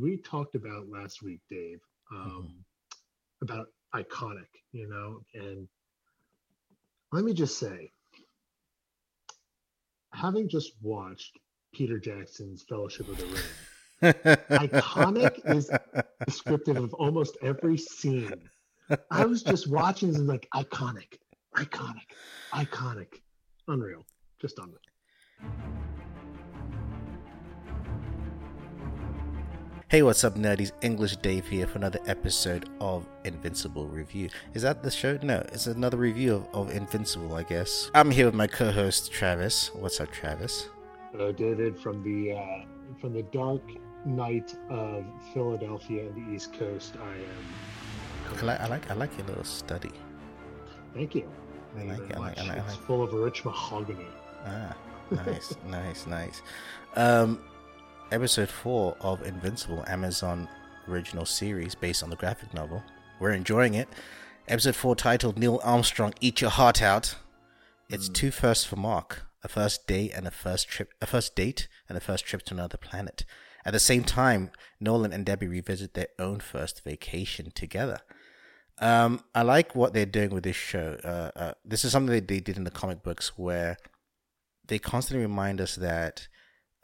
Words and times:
we 0.00 0.16
talked 0.18 0.54
about 0.54 0.88
last 0.88 1.22
week, 1.22 1.40
Dave, 1.50 1.80
Mm-hmm. 2.12 2.30
um, 2.38 2.64
about 3.42 3.66
iconic, 3.94 4.48
you 4.72 4.88
know, 4.88 5.20
and 5.34 5.68
let 7.12 7.22
me 7.24 7.34
just 7.34 7.58
say, 7.58 7.92
having 10.14 10.48
just 10.48 10.72
watched 10.80 11.38
Peter 11.74 11.98
Jackson's 11.98 12.64
Fellowship 12.66 13.08
of 13.08 13.18
the 13.18 13.26
Ring, 13.26 14.14
iconic 14.70 15.54
is 15.54 15.70
descriptive 16.26 16.78
of 16.78 16.94
almost 16.94 17.36
every 17.42 17.76
scene. 17.76 18.48
I 19.10 19.26
was 19.26 19.42
just 19.42 19.68
watching 19.70 20.14
and 20.14 20.26
like 20.26 20.48
iconic, 20.54 21.18
iconic, 21.56 22.08
iconic, 22.54 23.20
unreal, 23.68 24.06
just 24.40 24.58
unreal. 24.58 25.67
Hey, 29.90 30.02
what's 30.02 30.22
up, 30.22 30.34
nerdies? 30.34 30.72
English 30.82 31.16
Dave 31.16 31.46
here 31.48 31.66
for 31.66 31.78
another 31.78 31.98
episode 32.06 32.68
of 32.78 33.06
Invincible 33.24 33.86
Review. 33.86 34.28
Is 34.52 34.60
that 34.62 34.82
the 34.82 34.90
show? 34.90 35.18
No, 35.22 35.38
it's 35.50 35.66
another 35.66 35.96
review 35.96 36.34
of, 36.34 36.46
of 36.52 36.70
Invincible, 36.76 37.34
I 37.34 37.42
guess. 37.42 37.90
I'm 37.94 38.10
here 38.10 38.26
with 38.26 38.34
my 38.34 38.46
co-host 38.46 39.10
Travis. 39.10 39.70
What's 39.74 39.98
up, 40.00 40.10
Travis? 40.12 40.68
Hello, 41.12 41.32
David, 41.32 41.78
from 41.78 42.02
the 42.02 42.32
uh, 42.36 42.64
from 43.00 43.14
the 43.14 43.22
dark 43.22 43.62
night 44.04 44.54
of 44.68 45.06
Philadelphia 45.32 46.06
and 46.08 46.26
the 46.28 46.34
East 46.34 46.52
Coast. 46.52 46.94
I 47.02 47.08
am. 47.08 48.36
I 48.36 48.42
like, 48.44 48.60
I 48.60 48.66
like, 48.68 48.90
I 48.90 48.94
like 48.94 49.16
your 49.16 49.26
little 49.26 49.44
study. 49.44 49.90
Thank 50.92 51.14
you. 51.14 51.26
I 51.78 51.84
like 51.84 51.98
it, 52.10 52.14
I 52.14 52.18
like 52.18 52.36
much. 52.36 52.38
it, 52.38 52.50
I 52.50 52.56
like- 52.56 52.64
It's 52.66 52.76
full 52.76 53.02
of 53.02 53.12
rich 53.14 53.42
mahogany. 53.46 54.04
Ah, 54.44 54.76
nice, 55.10 55.54
nice, 55.66 56.06
nice. 56.06 56.42
Um, 56.94 57.40
episode 58.10 58.48
four 58.48 58.96
of 59.00 59.22
Invincible, 59.26 59.84
Amazon 59.86 60.48
original 60.88 61.26
series 61.26 61.74
based 61.74 62.02
on 62.02 62.10
the 62.10 62.16
graphic 62.16 62.52
novel. 62.54 62.82
We're 63.20 63.32
enjoying 63.32 63.74
it. 63.74 63.88
Episode 64.48 64.76
four 64.76 64.96
titled 64.96 65.38
Neil 65.38 65.60
Armstrong, 65.62 66.14
Eat 66.20 66.40
Your 66.40 66.50
Heart 66.50 66.80
Out. 66.82 67.16
It's 67.90 68.08
Mm. 68.08 68.14
two 68.14 68.30
firsts 68.30 68.64
for 68.64 68.76
Mark: 68.76 69.26
a 69.42 69.48
first 69.48 69.86
date 69.86 70.12
and 70.14 70.26
a 70.26 70.30
first 70.30 70.68
trip, 70.68 70.92
a 71.00 71.06
first 71.06 71.34
date 71.34 71.68
and 71.88 71.98
a 71.98 72.00
first 72.00 72.24
trip 72.24 72.42
to 72.44 72.54
another 72.54 72.78
planet. 72.78 73.24
At 73.64 73.72
the 73.72 73.80
same 73.80 74.04
time, 74.04 74.50
Nolan 74.80 75.12
and 75.12 75.26
Debbie 75.26 75.48
revisit 75.48 75.94
their 75.94 76.08
own 76.18 76.40
first 76.40 76.82
vacation 76.84 77.50
together. 77.50 77.98
Um, 78.78 79.24
I 79.34 79.42
like 79.42 79.74
what 79.74 79.92
they're 79.92 80.06
doing 80.06 80.30
with 80.30 80.44
this 80.44 80.56
show. 80.56 80.98
Uh, 81.04 81.30
uh, 81.36 81.54
this 81.64 81.84
is 81.84 81.92
something 81.92 82.14
that 82.14 82.28
they 82.28 82.40
did 82.40 82.56
in 82.56 82.64
the 82.64 82.70
comic 82.70 83.02
books 83.02 83.36
where 83.36 83.76
they 84.66 84.78
constantly 84.78 85.26
remind 85.26 85.60
us 85.60 85.74
that 85.74 86.28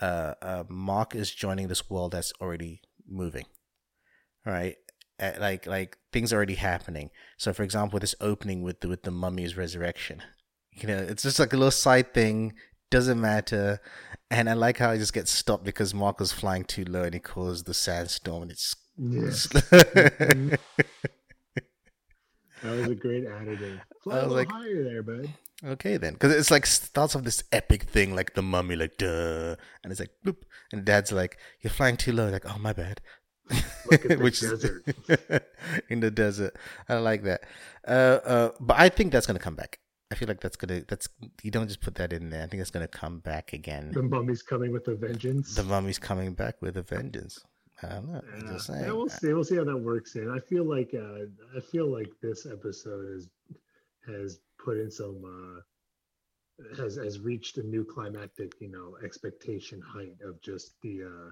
uh, 0.01 0.35
uh, 0.43 0.65
Mark 0.69 1.15
is 1.15 1.31
joining 1.33 1.69
this 1.69 1.89
world 1.89 2.13
that's 2.13 2.33
already 2.41 2.81
moving, 3.09 3.47
right? 4.45 4.77
Uh, 5.21 5.33
like 5.39 5.67
like 5.67 5.97
things 6.13 6.33
are 6.33 6.37
already 6.37 6.57
happening. 6.57 7.11
So, 7.39 7.53
for 7.53 7.63
example, 7.63 7.99
this 7.99 8.15
opening 8.21 8.63
with 8.63 8.81
the 8.81 8.89
with 8.89 9.03
the 9.03 9.11
mummy's 9.11 9.57
resurrection, 9.57 10.23
you 10.73 10.89
know, 10.89 10.99
it's 10.99 11.23
just 11.23 11.39
like 11.39 11.53
a 11.53 11.57
little 11.57 11.71
side 11.71 12.13
thing. 12.13 12.55
Doesn't 12.91 13.21
matter, 13.21 13.81
and 14.31 14.49
I 14.49 14.53
like 14.53 14.79
how 14.79 14.91
it 14.91 14.99
just 14.99 15.15
gets 15.15 15.31
stopped 15.31 15.65
because 15.65 15.95
Mark 15.95 16.21
was 16.21 16.33
flying 16.33 16.65
too 16.65 16.85
low 16.85 17.03
and 17.03 17.15
he 17.15 17.21
caused 17.21 17.67
the 17.67 17.75
sandstorm, 17.75 18.43
and 18.43 18.53
it's 18.53 18.77
Yes, 18.97 19.49
that 22.65 22.77
was 22.77 22.89
a 22.89 22.95
great 22.95 23.25
editing. 23.27 23.81
Fly 24.03 24.19
I 24.19 24.25
was 24.25 24.33
like- 24.33 24.51
higher 24.51 24.83
there, 24.83 25.03
bud. 25.03 25.29
Okay 25.65 25.97
then, 25.97 26.15
because 26.15 26.33
it's 26.33 26.51
like 26.51 26.67
starts 26.67 27.15
off 27.15 27.23
this 27.23 27.45
epic 27.53 27.85
thing, 27.85 28.15
like 28.15 28.35
the 28.35 28.43
mummy, 28.43 28.75
like 28.77 28.99
duh, 28.99 29.55
and 29.83 29.91
it's 29.93 30.01
like 30.01 30.11
bloop, 30.27 30.39
and 30.73 30.85
Dad's 30.85 31.13
like, 31.13 31.39
"You're 31.61 31.71
flying 31.71 31.97
too 31.97 32.13
low." 32.13 32.29
Like, 32.29 32.45
oh 32.45 32.59
my 32.59 32.73
bad. 32.73 33.01
The 33.91 34.31
desert. 34.31 35.45
in 35.91 36.01
the 36.01 36.11
desert. 36.11 36.57
I 36.89 36.95
like 36.97 37.23
that. 37.25 37.43
Uh, 37.87 38.19
uh, 38.25 38.51
but 38.61 38.79
I 38.79 38.89
think 38.89 39.13
that's 39.13 39.27
gonna 39.27 39.39
come 39.39 39.55
back. 39.55 39.79
I 40.11 40.17
feel 40.17 40.29
like 40.29 40.41
that's 40.41 40.57
gonna. 40.57 40.83
That's 40.89 41.09
you 41.43 41.51
don't 41.51 41.69
just 41.69 41.81
put 41.81 41.95
that 41.97 42.13
in 42.13 42.31
there. 42.31 42.43
I 42.43 42.47
think 42.47 42.61
it's 42.61 42.71
gonna 42.71 42.89
come 42.89 43.21
back 43.21 43.53
again. 43.53 43.93
The 43.93 44.03
mummy's 44.03 44.43
coming 44.43 44.73
with 44.73 44.89
a 44.89 44.97
vengeance. 44.97 45.55
The 45.55 45.65
mummy's 45.65 45.99
coming 45.99 46.35
back 46.35 46.61
with 46.61 46.77
a 46.77 46.83
vengeance. 46.83 47.39
I 47.83 47.89
don't 47.89 48.09
know. 48.13 48.23
Yeah, 48.37 48.53
just 48.53 48.69
yeah, 48.69 48.75
saying. 48.77 48.97
we'll 48.97 49.09
see. 49.09 49.33
We'll 49.33 49.45
see 49.45 49.57
how 49.57 49.65
that 49.65 49.77
works 49.77 50.15
in. 50.17 50.31
I 50.31 50.39
feel 50.39 50.65
like 50.65 50.95
uh, 50.95 51.27
I 51.57 51.61
feel 51.61 51.91
like 51.91 52.11
this 52.23 52.47
episode 52.47 53.13
has 53.15 53.29
has 54.07 54.39
put 54.65 54.77
in 54.79 54.91
some 54.91 55.21
uh, 55.25 55.61
has 56.83 56.97
has 56.97 57.19
reached 57.19 57.59
a 57.59 57.63
new 57.63 57.85
climactic, 57.85 58.53
you 58.61 58.71
know, 58.71 58.97
expectation 59.05 59.81
height 59.81 60.17
of 60.25 60.41
just 60.41 60.75
the 60.83 61.03
uh, 61.03 61.31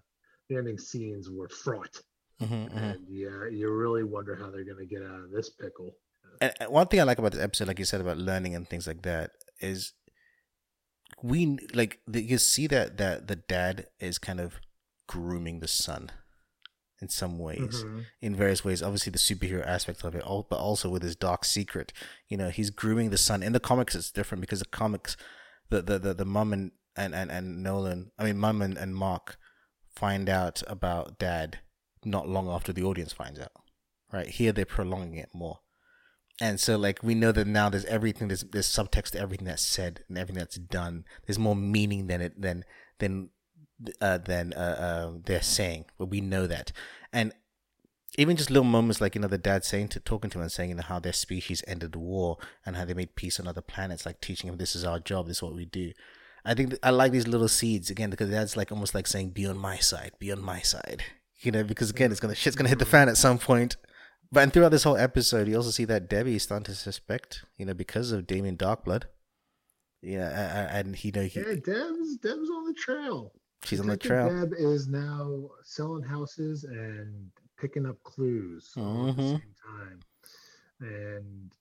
the 0.49 0.57
ending 0.57 0.79
scenes 0.79 1.31
were 1.31 1.49
fraught, 1.49 2.01
Mhm, 2.41 2.71
mhm. 2.71 2.77
and 2.77 3.07
yeah, 3.09 3.49
you 3.51 3.71
really 3.73 4.03
wonder 4.03 4.35
how 4.35 4.51
they're 4.51 4.65
gonna 4.65 4.85
get 4.87 5.03
out 5.03 5.21
of 5.21 5.31
this 5.31 5.51
pickle. 5.51 5.95
And 6.41 6.53
one 6.69 6.89
thing 6.89 7.01
I 7.01 7.05
like 7.05 7.19
about 7.19 7.33
this 7.33 7.41
episode, 7.43 7.69
like 7.69 7.79
you 7.79 7.85
said 7.85 8.01
about 8.01 8.19
learning 8.19 8.57
and 8.57 8.69
things 8.69 8.87
like 8.87 9.03
that, 9.03 9.31
is 9.61 9.93
we 11.23 11.57
like 11.73 12.01
the, 12.07 12.21
you 12.23 12.39
see 12.39 12.67
that 12.67 12.97
that 12.97 13.29
the 13.29 13.37
dad 13.37 13.87
is 14.01 14.19
kind 14.19 14.41
of 14.41 14.55
grooming 15.07 15.61
the 15.61 15.69
son 15.69 16.11
in 17.03 17.09
some 17.09 17.39
ways, 17.39 17.85
Mhm. 17.85 18.07
in 18.21 18.37
various 18.37 18.65
ways. 18.65 18.83
Obviously, 18.83 19.11
the 19.11 19.19
superhero 19.19 19.67
aspect 19.67 20.05
of 20.05 20.15
it, 20.15 20.23
all, 20.23 20.47
but 20.49 20.59
also 20.59 20.89
with 20.89 21.03
his 21.03 21.17
dark 21.17 21.45
secret. 21.45 21.93
You 22.29 22.37
know, 22.37 22.49
he's 22.51 22.71
grooming 22.71 23.11
the 23.11 23.19
son. 23.19 23.43
In 23.43 23.53
the 23.53 23.61
comics, 23.61 23.95
it's 23.95 24.11
different 24.11 24.41
because 24.41 24.61
the 24.61 24.67
comics, 24.83 25.17
the 25.69 25.83
the 25.83 25.99
the, 25.99 26.15
the 26.15 26.25
mom 26.25 26.53
and, 26.53 26.71
and 26.97 27.15
and 27.15 27.31
and 27.31 27.63
Nolan, 27.63 28.13
I 28.19 28.25
mean, 28.25 28.39
mom 28.39 28.63
and, 28.63 28.79
and 28.79 28.95
Mark 28.95 29.37
find 30.03 30.29
out 30.29 30.63
about 30.67 31.19
dad 31.19 31.59
not 32.05 32.29
long 32.29 32.49
after 32.49 32.73
the 32.73 32.85
audience 32.85 33.13
finds 33.13 33.39
out. 33.39 33.53
Right 34.13 34.29
here, 34.29 34.53
they're 34.53 34.65
prolonging 34.65 35.17
it 35.19 35.31
more 35.35 35.59
and 36.41 36.59
so 36.59 36.77
like 36.79 37.03
we 37.03 37.15
know 37.15 37.31
that 37.31 37.47
now 37.47 37.69
there's 37.69 37.85
everything 37.85 38.29
there's 38.29 38.43
there's 38.53 38.67
subtext 38.67 39.11
to 39.11 39.19
everything 39.19 39.47
that's 39.47 39.63
said 39.63 40.03
and 40.09 40.17
everything 40.17 40.39
that's 40.41 40.57
done 40.57 41.05
there's 41.27 41.39
more 41.39 41.55
meaning 41.55 42.07
than 42.07 42.23
it 42.23 42.41
than 42.41 42.65
than 43.01 43.29
uh 44.01 44.19
than 44.19 44.53
uh, 44.55 44.57
uh 44.57 45.19
they're 45.25 45.43
saying 45.43 45.85
but 45.99 46.07
we 46.07 46.21
know 46.21 46.47
that 46.47 46.73
and 47.13 47.33
even 48.19 48.37
just 48.37 48.51
little 48.51 48.65
moments 48.65 49.01
like 49.01 49.15
you 49.15 49.21
know 49.21 49.29
the 49.29 49.39
dad 49.39 49.65
saying 49.65 49.89
to 49.89 50.01
talking 50.01 50.31
to 50.31 50.39
him 50.39 50.43
and 50.43 50.53
saying 50.53 50.71
you 50.71 50.75
know 50.75 50.83
how 50.83 50.99
their 50.99 51.13
species 51.13 51.63
ended 51.67 51.93
the 51.93 51.99
war 51.99 52.37
and 52.65 52.77
how 52.77 52.85
they 52.85 52.95
made 52.95 53.15
peace 53.15 53.41
on 53.41 53.49
other 53.49 53.63
planets 53.63 54.05
like 54.05 54.21
teaching 54.21 54.49
him 54.49 54.57
this 54.57 54.77
is 54.77 54.85
our 54.85 54.99
job 54.99 55.27
this 55.27 55.39
is 55.39 55.43
what 55.43 55.55
we 55.55 55.65
do 55.65 55.93
i 56.45 56.55
think 56.55 56.77
i 56.83 56.91
like 56.91 57.13
these 57.13 57.29
little 57.29 57.49
seeds 57.49 57.91
again 57.91 58.11
because 58.11 58.31
that's 58.31 58.57
like 58.57 58.71
almost 58.71 58.95
like 58.95 59.07
saying 59.07 59.31
be 59.31 59.47
on 59.47 59.57
my 59.57 59.77
side 59.77 60.13
be 60.19 60.31
on 60.31 60.43
my 60.43 60.61
side 60.61 61.03
you 61.41 61.51
know 61.51 61.65
because 61.65 61.91
again 61.91 62.11
it's 62.11 62.21
gonna 62.21 62.35
shit's 62.35 62.57
gonna 62.57 62.69
hit 62.69 62.79
the 62.79 62.85
fan 62.85 63.09
at 63.09 63.17
some 63.17 63.39
point 63.39 63.77
but 64.33 64.45
and 64.45 64.53
throughout 64.53 64.71
this 64.71 64.85
whole 64.85 64.97
episode, 64.97 65.47
you 65.47 65.57
also 65.57 65.71
see 65.71 65.85
that 65.85 66.09
Debbie 66.09 66.37
is 66.37 66.43
starting 66.43 66.65
to 66.65 66.75
suspect, 66.75 67.45
you 67.59 67.67
know, 67.67 67.75
because 67.75 68.13
of 68.13 68.27
Damien 68.27 68.57
Darkblood. 68.57 69.05
Yeah, 70.01 70.69
and 70.73 70.97
he 70.97 71.11
know 71.11 71.23
he, 71.23 71.39
Yeah, 71.39 71.55
Deb's 71.55 72.17
Deb's 72.17 72.51
on 72.51 72.65
the 72.65 72.75
trail. 72.77 73.33
She's 73.65 73.81
on 73.81 73.87
the 73.87 73.97
trail. 73.97 74.29
Deb 74.29 74.55
is 74.59 74.89
now 74.89 75.51
selling 75.63 76.03
houses 76.03 76.65
and 76.65 77.31
picking 77.59 77.87
up 77.87 78.03
clues 78.03 78.73
all 78.77 79.09
at 79.11 79.17
the 79.17 79.23
Mhm. 79.23 79.41
same 79.41 79.55
time. 79.65 80.01
And 80.81 81.53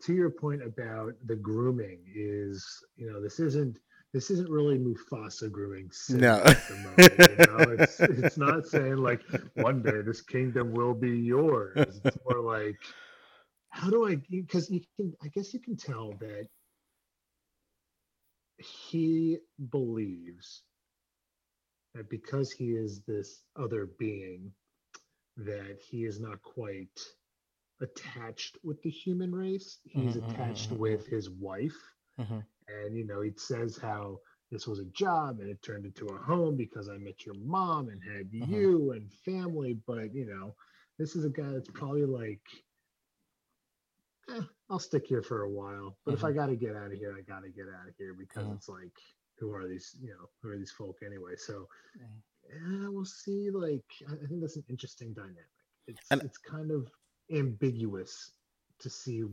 to 0.00 0.14
your 0.14 0.30
point 0.30 0.62
about 0.62 1.14
the 1.26 1.36
grooming 1.36 2.00
is, 2.14 2.84
you 2.96 3.10
know, 3.10 3.20
this 3.20 3.40
isn't 3.40 3.78
this 4.12 4.30
isn't 4.30 4.48
really 4.48 4.78
Mufasa 4.78 5.50
grooming. 5.50 5.90
No. 6.08 6.36
at 6.38 6.56
the 6.68 6.74
moment, 6.74 7.12
you 7.18 7.46
know? 7.46 7.70
it's 7.72 8.00
it's 8.00 8.38
not 8.38 8.66
saying 8.66 8.96
like 8.96 9.20
one 9.54 9.82
day 9.82 10.00
this 10.00 10.22
kingdom 10.22 10.72
will 10.72 10.94
be 10.94 11.10
yours. 11.18 11.76
It's 11.76 12.16
more 12.24 12.40
like 12.40 12.78
how 13.70 13.90
do 13.90 14.06
I 14.06 14.16
because 14.30 14.70
you 14.70 14.80
can 14.96 15.12
I 15.22 15.28
guess 15.28 15.52
you 15.52 15.60
can 15.60 15.76
tell 15.76 16.12
that 16.20 16.48
he 18.58 19.38
believes 19.70 20.62
that 21.96 22.10
because 22.10 22.52
he 22.52 22.72
is 22.76 23.02
this 23.06 23.44
other 23.56 23.86
being 23.98 24.52
that 25.36 25.80
he 25.80 26.04
is 26.04 26.20
not 26.20 26.42
quite 26.42 27.00
attached 27.80 28.58
with 28.64 28.82
the 28.82 28.90
human 28.90 29.34
race. 29.34 29.80
He's 29.84 30.16
Mhm, 30.16 30.22
mhm, 30.22 30.36
attached 30.36 30.72
mhm, 30.78 30.78
with 30.80 31.06
his 31.06 31.30
wife. 31.30 31.76
Mhm. 32.18 32.44
and 32.68 32.96
you 32.96 33.06
know 33.06 33.22
he 33.22 33.32
says 33.36 33.76
how 33.76 34.20
this 34.50 34.66
was 34.66 34.80
a 34.80 34.84
job 34.86 35.40
and 35.40 35.50
it 35.50 35.62
turned 35.62 35.86
into 35.86 36.06
a 36.06 36.18
home 36.18 36.56
because 36.56 36.88
i 36.88 36.96
met 36.98 37.26
your 37.26 37.34
mom 37.36 37.88
and 37.88 38.02
had 38.02 38.32
Mhm. 38.40 38.50
you 38.50 38.92
and 38.92 39.12
family. 39.12 39.74
But 39.86 40.14
you 40.14 40.26
know 40.26 40.54
this 40.98 41.16
is 41.16 41.24
a 41.24 41.30
guy 41.30 41.50
that's 41.52 41.70
probably 41.70 42.06
like 42.06 42.42
eh, 44.30 44.42
i'll 44.70 44.78
stick 44.78 45.06
here 45.06 45.22
for 45.22 45.42
a 45.42 45.50
while. 45.50 45.96
But 46.04 46.14
if 46.14 46.24
i 46.24 46.32
got 46.32 46.46
to 46.46 46.56
get 46.56 46.76
out 46.76 46.92
of 46.92 46.98
here 46.98 47.14
i 47.16 47.22
got 47.22 47.42
to 47.42 47.50
get 47.50 47.66
out 47.68 47.88
of 47.88 47.94
here 47.98 48.14
because 48.14 48.50
it's 48.50 48.68
like 48.68 48.96
who 49.38 49.52
are 49.54 49.66
these 49.68 49.94
you 50.00 50.10
know 50.10 50.28
who 50.42 50.50
are 50.50 50.56
these 50.58 50.72
folk 50.72 50.98
anyway. 51.04 51.34
So 51.36 51.66
yeah 52.48 52.88
we'll 52.88 53.04
see 53.04 53.50
like 53.50 53.84
i 54.08 54.14
I 54.14 54.26
think 54.28 54.40
that's 54.40 54.56
an 54.56 54.64
interesting 54.68 55.12
dynamic. 55.14 55.56
It's 55.86 56.08
And- 56.10 56.22
it's 56.22 56.38
kind 56.38 56.70
of 56.70 56.90
ambiguous 57.30 58.32
to 58.78 58.90
see 58.90 59.24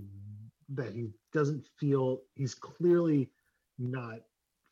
that 0.69 0.93
he 0.93 1.09
doesn't 1.33 1.67
feel 1.79 2.21
he's 2.35 2.55
clearly 2.55 3.29
not 3.77 4.19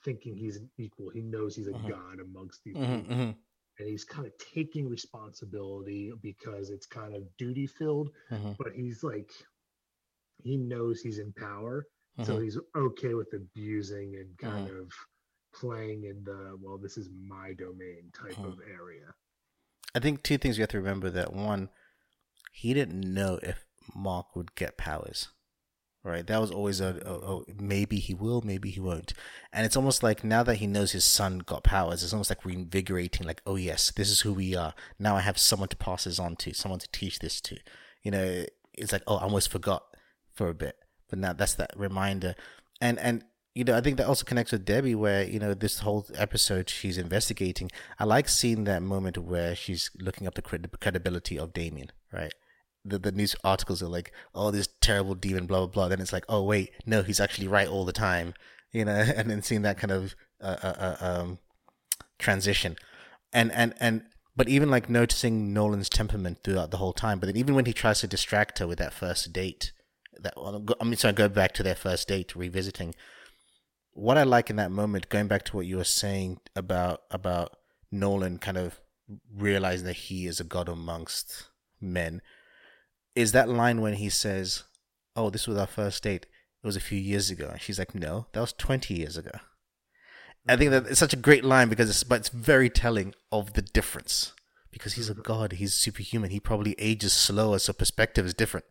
thinking 0.03 0.35
he's 0.35 0.57
an 0.57 0.69
equal. 0.77 1.09
He 1.09 1.21
knows 1.21 1.55
he's 1.55 1.67
a 1.67 1.73
Mhm. 1.73 1.87
god 1.87 2.19
amongst 2.19 2.63
these 2.63 2.77
Mhm, 2.77 3.03
people. 3.03 3.15
mhm. 3.15 3.35
and 3.79 3.87
he's 3.89 4.03
kind 4.05 4.27
of 4.27 4.33
taking 4.37 4.87
responsibility 4.89 6.11
because 6.21 6.69
it's 6.69 6.85
kind 6.85 7.15
of 7.15 7.23
duty 7.37 7.65
filled, 7.67 8.09
but 8.57 8.73
he's 8.73 9.03
like 9.03 9.31
he 10.43 10.57
knows 10.57 11.01
he's 11.01 11.19
in 11.19 11.31
power, 11.33 11.85
so 12.23 12.39
he's 12.39 12.57
okay 12.75 13.13
with 13.13 13.33
abusing 13.33 14.15
and 14.17 14.37
kind 14.37 14.67
of 14.67 14.91
playing 15.53 16.03
in 16.05 16.23
the 16.23 16.57
well, 16.61 16.77
this 16.77 16.97
is 16.97 17.09
my 17.27 17.53
domain 17.53 18.11
type 18.13 18.35
Mhm. 18.35 18.45
of 18.45 18.59
area. 18.61 19.13
I 19.93 19.99
think 19.99 20.23
two 20.23 20.37
things 20.37 20.57
you 20.57 20.61
have 20.61 20.69
to 20.69 20.77
remember 20.77 21.09
that 21.09 21.33
one, 21.33 21.69
he 22.51 22.73
didn't 22.73 23.01
know 23.13 23.39
if 23.43 23.65
Mark 23.93 24.35
would 24.35 24.55
get 24.55 24.77
powers. 24.77 25.29
Right, 26.03 26.25
that 26.25 26.41
was 26.41 26.49
always 26.49 26.81
a, 26.81 26.99
a, 27.05 27.13
a 27.13 27.43
maybe 27.61 27.97
he 27.99 28.15
will, 28.15 28.41
maybe 28.41 28.71
he 28.71 28.79
won't, 28.79 29.13
and 29.53 29.67
it's 29.67 29.77
almost 29.77 30.01
like 30.01 30.23
now 30.23 30.41
that 30.41 30.55
he 30.55 30.65
knows 30.65 30.93
his 30.93 31.05
son 31.05 31.37
got 31.39 31.63
powers, 31.63 32.01
it's 32.01 32.11
almost 32.11 32.31
like 32.31 32.43
reinvigorating. 32.43 33.27
Like, 33.27 33.43
oh 33.45 33.55
yes, 33.55 33.91
this 33.91 34.09
is 34.09 34.21
who 34.21 34.33
we 34.33 34.55
are. 34.55 34.73
Now 34.97 35.15
I 35.15 35.21
have 35.21 35.37
someone 35.37 35.69
to 35.69 35.77
pass 35.77 36.05
this 36.05 36.17
on 36.17 36.37
to, 36.37 36.55
someone 36.55 36.79
to 36.79 36.89
teach 36.91 37.19
this 37.19 37.39
to. 37.41 37.57
You 38.01 38.09
know, 38.09 38.45
it's 38.73 38.91
like 38.91 39.03
oh, 39.05 39.17
I 39.17 39.21
almost 39.25 39.51
forgot 39.51 39.83
for 40.33 40.49
a 40.49 40.55
bit, 40.55 40.75
but 41.07 41.19
now 41.19 41.33
that's 41.33 41.53
that 41.53 41.69
reminder, 41.75 42.33
and 42.81 42.97
and 42.97 43.23
you 43.53 43.63
know, 43.63 43.75
I 43.75 43.81
think 43.81 43.97
that 43.97 44.07
also 44.07 44.25
connects 44.25 44.51
with 44.51 44.65
Debbie, 44.65 44.95
where 44.95 45.23
you 45.23 45.39
know 45.39 45.53
this 45.53 45.79
whole 45.79 46.05
episode 46.15 46.69
she's 46.69 46.97
investigating. 46.97 47.69
I 47.99 48.05
like 48.05 48.29
seeing 48.29 48.63
that 48.65 48.81
moment 48.81 49.17
where 49.17 49.55
she's 49.55 49.89
looking 49.99 50.27
up 50.27 50.35
the 50.35 50.41
credi- 50.41 50.69
credibility 50.79 51.37
of 51.37 51.53
Damien, 51.53 51.91
right? 52.13 52.33
the, 52.83 52.97
the 52.97 53.11
news 53.11 53.35
articles 53.43 53.83
are 53.83 53.87
like, 53.87 54.11
oh, 54.33 54.51
this 54.51 54.69
terrible 54.81 55.15
demon, 55.15 55.45
blah 55.45 55.59
blah 55.59 55.67
blah. 55.67 55.87
Then 55.87 56.01
it's 56.01 56.13
like, 56.13 56.25
oh 56.29 56.43
wait, 56.43 56.71
no, 56.85 57.03
he's 57.03 57.19
actually 57.19 57.47
right 57.47 57.67
all 57.67 57.85
the 57.85 57.93
time, 57.93 58.33
you 58.71 58.85
know. 58.85 59.05
And 59.15 59.29
then 59.29 59.41
seeing 59.41 59.61
that 59.63 59.77
kind 59.77 59.91
of 59.91 60.15
uh, 60.41 60.57
uh, 60.63 60.73
uh, 60.77 60.95
um, 60.99 61.39
transition, 62.19 62.75
and 63.33 63.51
and 63.51 63.73
and 63.79 64.03
but 64.35 64.49
even 64.49 64.69
like 64.69 64.89
noticing 64.89 65.53
Nolan's 65.53 65.89
temperament 65.89 66.39
throughout 66.43 66.71
the 66.71 66.77
whole 66.77 66.93
time. 66.93 67.19
But 67.19 67.27
then 67.27 67.37
even 67.37 67.55
when 67.55 67.65
he 67.65 67.73
tries 67.73 67.99
to 68.01 68.07
distract 68.07 68.59
her 68.59 68.67
with 68.67 68.79
that 68.79 68.93
first 68.93 69.31
date, 69.33 69.73
that 70.19 70.33
I 70.37 70.83
mean, 70.83 70.95
sorry, 70.95 71.13
go 71.13 71.29
back 71.29 71.53
to 71.53 71.63
their 71.63 71.75
first 71.75 72.07
date, 72.07 72.35
revisiting. 72.35 72.95
What 73.93 74.17
I 74.17 74.23
like 74.23 74.49
in 74.49 74.55
that 74.55 74.71
moment, 74.71 75.09
going 75.09 75.27
back 75.27 75.43
to 75.45 75.55
what 75.55 75.65
you 75.65 75.77
were 75.77 75.83
saying 75.83 76.39
about 76.55 77.01
about 77.11 77.57
Nolan 77.91 78.37
kind 78.37 78.57
of 78.57 78.79
realizing 79.35 79.85
that 79.85 79.93
he 79.93 80.27
is 80.27 80.39
a 80.39 80.45
god 80.45 80.69
amongst 80.69 81.49
men 81.79 82.21
is 83.15 83.33
that 83.33 83.49
line 83.49 83.81
when 83.81 83.95
he 83.95 84.09
says, 84.09 84.63
"Oh, 85.15 85.29
this 85.29 85.47
was 85.47 85.57
our 85.57 85.67
first 85.67 86.03
date. 86.03 86.25
It 86.63 86.67
was 86.67 86.77
a 86.77 86.81
few 86.81 86.97
years 86.97 87.29
ago." 87.29 87.49
And 87.51 87.61
she's 87.61 87.79
like, 87.79 87.93
"No, 87.93 88.27
that 88.31 88.39
was 88.39 88.53
20 88.53 88.93
years 88.93 89.17
ago." 89.17 89.39
I 90.47 90.55
think 90.55 90.71
that 90.71 90.87
it's 90.87 90.99
such 90.99 91.13
a 91.13 91.17
great 91.17 91.43
line 91.43 91.69
because 91.69 91.89
it's 91.89 92.03
but 92.03 92.21
it's 92.21 92.29
very 92.29 92.69
telling 92.69 93.13
of 93.31 93.53
the 93.53 93.61
difference 93.61 94.33
because 94.71 94.93
he's 94.93 95.09
a 95.09 95.13
mm-hmm. 95.13 95.21
god, 95.21 95.51
he's 95.53 95.73
superhuman. 95.73 96.31
He 96.31 96.39
probably 96.39 96.75
ages 96.79 97.13
slower, 97.13 97.59
so 97.59 97.73
perspective 97.73 98.25
is 98.25 98.33
different. 98.33 98.65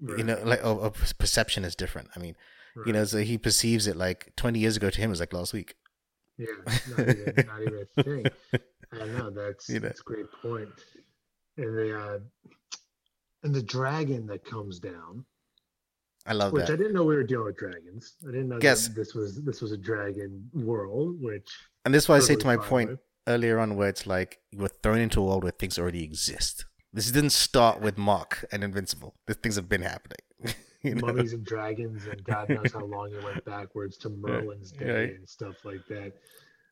You 0.00 0.22
know, 0.22 0.40
like 0.44 0.64
or, 0.64 0.78
or 0.78 0.90
perception 0.90 1.64
is 1.64 1.74
different. 1.74 2.10
I 2.14 2.20
mean, 2.20 2.36
you 2.86 2.92
know, 2.92 3.04
so 3.04 3.18
he 3.18 3.38
perceives 3.38 3.86
it 3.86 3.96
like 3.96 4.32
20 4.36 4.58
years 4.58 4.76
ago 4.76 4.90
to 4.90 5.00
him 5.00 5.10
was 5.10 5.20
like 5.20 5.32
last 5.32 5.52
week. 5.52 5.74
Yeah, 6.36 6.46
not 6.96 7.00
even, 7.00 7.34
not 7.46 7.62
even 7.62 7.86
a 7.96 8.02
thing. 8.02 8.26
I 8.92 9.06
know 9.06 9.30
that's 9.30 9.68
You 9.68 9.80
know. 9.80 9.88
that's 9.88 10.00
a 10.00 10.04
great 10.04 10.26
point. 10.40 10.68
And 11.56 11.76
the 11.76 11.98
uh, 12.00 12.18
and 13.42 13.54
the 13.54 13.62
dragon 13.62 14.26
that 14.28 14.44
comes 14.44 14.78
down, 14.78 15.24
I 16.26 16.32
love 16.34 16.52
which 16.52 16.70
I 16.70 16.76
didn't 16.76 16.92
know 16.92 17.04
we 17.04 17.16
were 17.16 17.24
dealing 17.24 17.46
with 17.46 17.56
dragons. 17.56 18.14
I 18.22 18.30
didn't 18.30 18.48
know 18.48 18.58
Guess. 18.58 18.88
that 18.88 18.94
this 18.94 19.14
was 19.14 19.42
this 19.42 19.60
was 19.60 19.72
a 19.72 19.76
dragon 19.76 20.48
world. 20.54 21.16
Which 21.20 21.48
And 21.84 21.92
this 21.92 22.04
is 22.04 22.08
why 22.08 22.16
I 22.16 22.20
say 22.20 22.36
to 22.36 22.46
my 22.46 22.56
point 22.56 22.90
with. 22.90 23.00
earlier 23.26 23.58
on, 23.58 23.76
where 23.76 23.88
it's 23.88 24.06
like 24.06 24.38
you 24.52 24.58
were 24.58 24.68
thrown 24.82 24.98
into 24.98 25.20
a 25.20 25.24
world 25.24 25.42
where 25.42 25.52
things 25.52 25.78
already 25.78 26.04
exist. 26.04 26.64
This 26.92 27.10
didn't 27.10 27.30
start 27.30 27.80
with 27.80 27.98
Mark 27.98 28.44
and 28.52 28.62
Invincible. 28.64 29.14
These 29.26 29.36
things 29.36 29.56
have 29.56 29.68
been 29.68 29.82
happening. 29.82 30.18
you 30.82 30.94
know? 30.94 31.06
mummies 31.06 31.32
and 31.32 31.44
dragons, 31.44 32.06
and 32.06 32.22
God 32.24 32.48
knows 32.48 32.72
how 32.72 32.84
long 32.84 33.12
it 33.12 33.22
went 33.22 33.44
backwards 33.44 33.96
to 33.98 34.08
Merlin's 34.24 34.72
day 34.72 34.90
right. 34.90 35.14
and 35.16 35.28
stuff 35.28 35.64
like 35.64 35.86
that. 35.88 36.12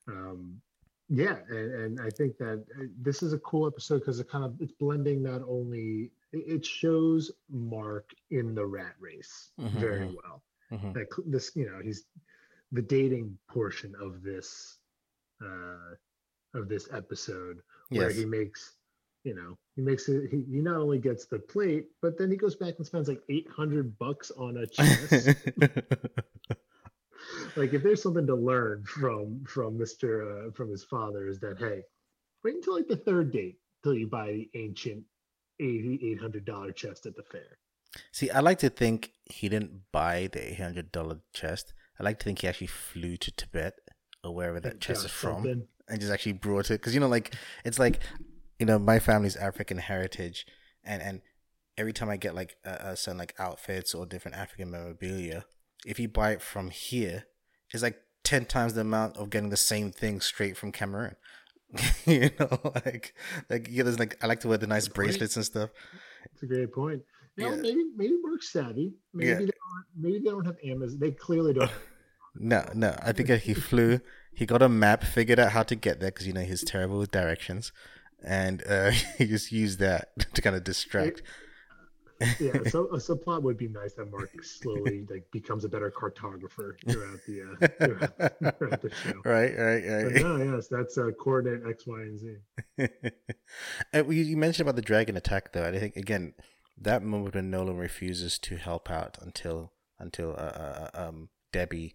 Um, 0.08 0.60
yeah, 1.08 1.36
and, 1.48 1.72
and 1.74 2.00
I 2.00 2.10
think 2.10 2.36
that 2.38 2.64
uh, 2.78 2.84
this 3.00 3.22
is 3.22 3.32
a 3.32 3.38
cool 3.38 3.66
episode 3.66 4.00
because 4.00 4.18
it 4.20 4.28
kind 4.28 4.44
of 4.44 4.54
it's 4.60 4.72
blending 4.72 5.22
not 5.22 5.42
only 5.48 6.10
it 6.32 6.64
shows 6.66 7.30
Mark 7.50 8.10
in 8.30 8.54
the 8.54 8.66
rat 8.66 8.94
race 8.98 9.50
Mhm, 9.60 9.70
very 9.72 10.06
mhm. 10.08 10.16
well. 10.22 10.42
Mhm. 10.72 10.96
Like 10.96 11.10
this, 11.26 11.52
you 11.54 11.66
know, 11.70 11.80
he's 11.82 12.04
the 12.72 12.82
dating 12.82 13.38
portion 13.48 13.94
of 14.00 14.22
this 14.22 14.78
uh 15.40 15.94
of 16.54 16.68
this 16.68 16.88
episode 16.92 17.60
where 17.90 18.08
Yes. 18.10 18.18
he 18.18 18.24
makes 18.24 18.72
you 19.26 19.34
know 19.34 19.58
he 19.74 19.82
makes 19.82 20.08
it 20.08 20.28
he, 20.30 20.38
he 20.50 20.60
not 20.60 20.76
only 20.76 20.98
gets 20.98 21.26
the 21.26 21.38
plate 21.38 21.86
but 22.00 22.16
then 22.16 22.30
he 22.30 22.36
goes 22.36 22.54
back 22.54 22.74
and 22.78 22.86
spends 22.86 23.08
like 23.08 23.20
800 23.28 23.98
bucks 23.98 24.30
on 24.30 24.56
a 24.58 24.66
chest 24.66 25.12
like 27.56 27.72
if 27.74 27.82
there's 27.82 28.02
something 28.02 28.26
to 28.26 28.34
learn 28.34 28.84
from 28.84 29.44
from 29.46 29.78
mr 29.78 30.48
uh, 30.48 30.52
from 30.52 30.70
his 30.70 30.84
father 30.84 31.26
is 31.28 31.40
that 31.40 31.56
hey 31.58 31.82
wait 32.44 32.54
until 32.54 32.76
like 32.76 32.88
the 32.88 32.96
third 32.96 33.32
date 33.32 33.56
till 33.82 33.94
you 33.94 34.06
buy 34.06 34.28
the 34.32 34.48
ancient 34.54 35.02
80 35.60 36.12
800 36.12 36.44
dollar 36.44 36.72
chest 36.72 37.06
at 37.06 37.16
the 37.16 37.22
fair 37.22 37.58
See, 38.12 38.28
I 38.30 38.40
like 38.40 38.58
to 38.58 38.68
think 38.68 39.12
he 39.24 39.48
didn't 39.48 39.70
buy 39.90 40.28
the 40.30 40.50
eight 40.52 40.60
hundred 40.60 40.92
dollar 40.92 41.20
chest. 41.32 41.72
I 41.98 42.02
like 42.02 42.18
to 42.18 42.24
think 42.24 42.40
he 42.40 42.48
actually 42.48 42.66
flew 42.66 43.16
to 43.16 43.30
Tibet 43.30 43.74
or 44.22 44.34
wherever 44.34 44.60
that 44.60 44.72
And 44.72 44.80
chest 44.82 45.06
is 45.06 45.10
from, 45.10 45.36
something. 45.36 45.66
and 45.88 46.00
just 46.00 46.12
actually 46.12 46.32
brought 46.32 46.70
it. 46.70 46.74
Because 46.80 46.92
you 46.92 47.00
know, 47.00 47.08
like 47.08 47.34
it's 47.64 47.78
like 47.78 48.00
you 48.58 48.66
know, 48.66 48.78
my 48.78 48.98
family's 48.98 49.36
African 49.36 49.78
heritage, 49.78 50.46
and 50.84 51.02
and 51.02 51.22
every 51.76 51.92
time 51.92 52.08
I 52.08 52.16
get 52.16 52.34
like 52.34 52.56
uh, 52.64 52.70
uh, 52.70 52.94
some 52.94 53.18
like 53.18 53.34
outfits 53.38 53.94
or 53.94 54.06
different 54.06 54.36
African 54.36 54.70
memorabilia, 54.70 55.44
if 55.84 55.98
you 55.98 56.08
buy 56.08 56.32
it 56.32 56.42
from 56.42 56.70
here, 56.70 57.24
it's 57.72 57.82
like 57.82 57.98
ten 58.24 58.44
times 58.44 58.74
the 58.74 58.80
amount 58.80 59.16
of 59.16 59.30
getting 59.30 59.50
the 59.50 59.56
same 59.56 59.92
thing 59.92 60.20
straight 60.20 60.56
from 60.56 60.72
Cameroon. 60.72 61.16
you 62.06 62.30
know, 62.38 62.60
like 62.84 63.14
like 63.50 63.68
yeah, 63.70 63.82
there's 63.82 63.98
like 63.98 64.16
I 64.22 64.26
like 64.26 64.40
to 64.40 64.48
wear 64.48 64.58
the 64.58 64.66
nice 64.66 64.88
bracelets 64.88 65.36
and 65.36 65.44
stuff. 65.44 65.70
It's 66.32 66.42
a 66.42 66.46
great 66.46 66.72
point. 66.72 67.02
Yeah. 67.36 67.50
maybe 67.56 67.84
maybe 67.96 68.14
Mark's 68.22 68.50
savvy. 68.50 68.94
Maybe 69.12 69.28
Yeah. 69.28 69.34
they 69.34 69.44
don't, 69.46 69.54
maybe 69.96 70.18
they 70.20 70.30
don't 70.30 70.46
have 70.46 70.56
Amazon. 70.64 70.98
They 71.00 71.10
clearly 71.10 71.52
don't. 71.52 71.70
No, 72.38 72.68
no. 72.74 72.94
I 73.00 73.12
think 73.12 73.30
he 73.30 73.54
flew. 73.54 73.98
He 74.34 74.44
got 74.44 74.60
a 74.60 74.68
map, 74.68 75.02
figured 75.02 75.38
out 75.38 75.52
how 75.52 75.62
to 75.62 75.74
get 75.74 76.00
there 76.00 76.10
because 76.10 76.26
you 76.26 76.34
know 76.34 76.42
he's 76.42 76.62
terrible 76.62 76.98
with 76.98 77.10
directions, 77.10 77.72
and 78.26 78.62
uh, 78.68 78.90
he 79.18 79.26
just 79.26 79.52
used 79.52 79.78
that 79.78 80.08
to 80.34 80.42
kind 80.42 80.56
of 80.56 80.64
distract. 80.64 81.22
yeah, 82.40 82.62
so 82.70 82.86
a 82.86 82.96
subplot 82.96 83.42
would 83.42 83.58
be 83.58 83.68
nice 83.68 83.92
that 83.92 84.10
Mark 84.10 84.30
slowly 84.42 85.06
like 85.10 85.30
becomes 85.32 85.64
a 85.66 85.68
better 85.68 85.90
cartographer 85.90 86.72
throughout 86.88 87.18
the 87.26 87.42
uh, 87.42 87.66
throughout, 87.84 88.58
throughout 88.58 88.80
the 88.82 88.90
show. 88.90 89.20
right, 89.24 89.52
right, 89.56 89.82
But 89.84 90.12
right. 90.12 90.22
no, 90.22 90.36
yes, 90.54 90.68
that's 90.68 90.96
uh, 90.96 91.10
coordinate 91.20 91.68
X, 91.68 91.86
Y, 91.86 92.00
and 92.00 92.18
Z. 92.18 92.88
and 93.92 94.06
you, 94.14 94.22
you 94.22 94.36
mentioned 94.36 94.66
about 94.66 94.76
the 94.76 94.82
dragon 94.82 95.16
attack, 95.16 95.52
though. 95.52 95.66
I 95.66 95.78
think 95.78 95.96
again 95.96 96.32
that 96.78 97.02
moment 97.02 97.34
when 97.34 97.50
Nolan 97.50 97.76
refuses 97.76 98.38
to 98.40 98.56
help 98.56 98.90
out 98.90 99.18
until 99.20 99.72
until 99.98 100.30
uh, 100.30 100.34
uh, 100.34 100.90
uh, 100.94 101.08
um, 101.08 101.28
Debbie 101.52 101.94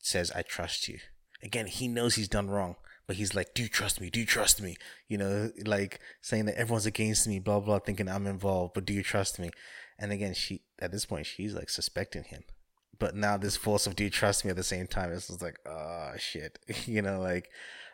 says, 0.00 0.32
"I 0.34 0.42
trust 0.42 0.88
you." 0.88 0.98
Again, 1.44 1.66
he 1.66 1.88
knows 1.88 2.14
he's 2.14 2.28
done 2.28 2.50
wrong, 2.50 2.76
but 3.06 3.16
he's 3.16 3.34
like, 3.34 3.54
"Do 3.54 3.62
you 3.62 3.68
trust 3.68 4.00
me? 4.00 4.10
Do 4.10 4.20
you 4.20 4.26
trust 4.26 4.60
me?" 4.60 4.76
You 5.08 5.18
know, 5.18 5.50
like 5.64 6.00
saying 6.20 6.46
that 6.46 6.56
everyone's 6.58 6.86
against 6.86 7.26
me, 7.26 7.38
blah 7.38 7.60
blah, 7.60 7.78
thinking 7.78 8.08
I'm 8.08 8.26
involved, 8.26 8.74
but 8.74 8.84
do 8.84 8.92
you 8.92 9.02
trust 9.02 9.38
me? 9.38 9.50
And 9.98 10.12
again, 10.12 10.34
she 10.34 10.62
at 10.80 10.92
this 10.92 11.04
point 11.06 11.26
she's 11.26 11.54
like 11.54 11.70
suspecting 11.70 12.24
him, 12.24 12.42
but 12.98 13.14
now 13.14 13.36
this 13.36 13.56
force 13.56 13.86
of 13.86 13.96
"Do 13.96 14.04
you 14.04 14.10
trust 14.10 14.44
me?" 14.44 14.50
at 14.50 14.56
the 14.56 14.62
same 14.62 14.86
time, 14.86 15.12
it's 15.12 15.28
just 15.28 15.42
like, 15.42 15.58
oh 15.66 16.12
shit, 16.18 16.58
you 16.86 17.02
know, 17.02 17.20
like 17.20 17.50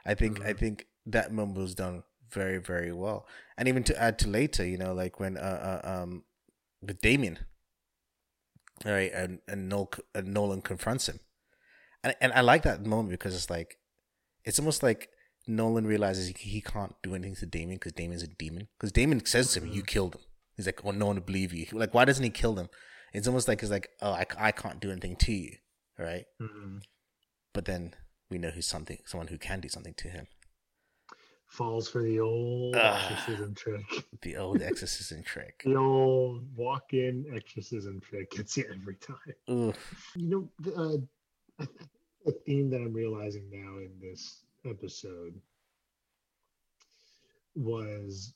I 0.07 0.15
think 0.15 0.41
I 0.45 0.53
Mhm. 0.53 0.59
think 0.59 0.87
that 1.07 1.33
moment 1.33 1.59
was 1.59 1.75
done 1.75 2.03
very 2.31 2.59
very 2.59 2.93
well, 2.93 3.27
and 3.57 3.69
even 3.69 3.83
to 3.85 4.01
add 4.01 4.19
to 4.21 4.29
later, 4.29 4.65
you 4.67 4.79
know, 4.79 4.93
like 4.93 5.19
when 5.21 5.37
uh, 5.37 5.81
uh 5.85 5.89
um 6.03 6.25
with 6.83 7.01
Damien, 7.01 7.39
right, 8.85 9.11
and 9.13 9.41
and, 9.49 9.73
and 10.15 10.35
Nolan 10.35 10.63
confronts 10.63 11.09
him, 11.09 11.21
and 12.05 12.15
and 12.21 12.33
I 12.33 12.41
like 12.43 12.63
that 12.63 12.85
moment 12.85 13.11
because 13.11 13.35
it's 13.35 13.51
like, 13.51 13.79
it's 14.45 14.59
almost 14.59 14.83
like 14.83 15.09
Nolan 15.47 15.87
realizes 15.87 16.29
he, 16.37 16.61
can't 16.61 16.95
do 17.03 17.15
anything 17.15 17.35
to 17.37 17.47
Damien 17.47 17.77
because 17.77 17.93
Damien's 17.93 18.23
a 18.23 18.27
demon. 18.29 18.69
Because 18.79 18.93
Damien 18.93 19.25
says 19.25 19.53
to 19.53 19.61
him, 19.61 19.69
"You 19.73 19.83
killed 19.83 20.15
him." 20.17 20.23
He's 20.57 20.67
like, 20.67 20.85
"Oh, 20.85 20.91
no 20.91 21.07
one 21.07 21.17
will 21.17 21.23
believe 21.23 21.53
you." 21.53 21.67
Like, 21.73 21.95
why 21.95 22.05
doesn't 22.05 22.25
he 22.25 22.31
kill 22.31 22.55
them? 22.55 22.69
It's 23.13 23.27
almost 23.29 23.49
like 23.49 23.61
he's 23.61 23.71
like, 23.71 23.89
"Oh, 24.03 24.13
I, 24.13 24.27
I 24.39 24.53
can't 24.53 24.81
do 24.81 24.91
anything 24.91 25.17
to 25.17 25.33
you," 25.33 25.57
right? 25.99 26.27
Mhm. 26.41 26.83
But 27.55 27.65
then 27.65 27.95
we 28.31 28.39
know 28.39 28.51
who's 28.51 28.67
something, 28.67 28.99
someone 29.07 29.29
who 29.29 29.39
can 29.39 29.61
do 29.61 29.69
something 29.69 29.95
to 29.95 30.09
him. 30.09 30.27
Falls 31.47 31.89
for 31.89 32.03
the 32.03 32.21
old 32.21 32.77
Ah. 32.77 33.09
exorcism 33.11 33.55
trick. 33.55 33.83
The 34.23 34.37
old 34.37 34.61
exorcism 34.61 35.23
trick. 35.23 35.63
The 35.65 35.77
old 35.77 36.55
walk-in 36.55 37.25
exorcism 37.35 38.01
trick 38.01 38.31
gets 38.33 38.57
you 38.59 38.67
every 38.71 38.97
time. 38.97 39.35
Ooh. 39.49 39.73
You 40.15 40.29
know, 40.29 40.51
the, 40.59 40.75
uh, 40.75 41.65
I 41.65 41.67
the 42.25 42.33
theme 42.47 42.71
that 42.71 42.79
I'm 42.81 42.93
realizing 42.95 43.49
now 43.51 43.79
in 43.79 43.91
this 44.01 44.43
episode 44.65 45.35
was 47.55 48.35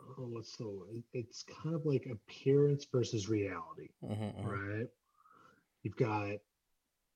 oh, 0.00 0.26
what's 0.30 0.56
the 0.56 1.02
it's 1.12 1.44
kind 1.44 1.74
of 1.74 1.86
like 1.86 2.06
appearance 2.10 2.86
versus 2.92 3.28
reality, 3.28 3.88
Mm-hmm, 4.04 4.46
right? 4.46 4.86
You've 5.82 5.96
got 5.96 6.36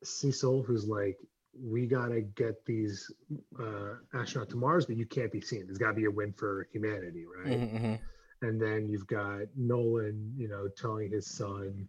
Cecil, 0.04 0.62
who's 0.62 0.86
like, 0.86 1.18
we 1.60 1.86
gotta 1.86 2.20
get 2.22 2.64
these 2.66 3.10
uh, 3.58 3.94
astronauts 4.14 4.50
to 4.50 4.56
Mars, 4.56 4.86
but 4.86 4.96
you 4.96 5.06
can't 5.06 5.32
be 5.32 5.40
seen. 5.40 5.66
There's 5.66 5.78
got 5.78 5.88
to 5.90 5.94
be 5.94 6.04
a 6.04 6.10
win 6.10 6.32
for 6.32 6.68
humanity, 6.72 7.24
right? 7.26 7.60
mm-hmm, 7.60 7.94
And 8.42 8.60
then 8.60 8.88
you've 8.88 9.06
got 9.06 9.42
Nolan, 9.56 10.34
you 10.36 10.48
know, 10.48 10.68
telling 10.68 11.10
his 11.10 11.26
son, 11.26 11.88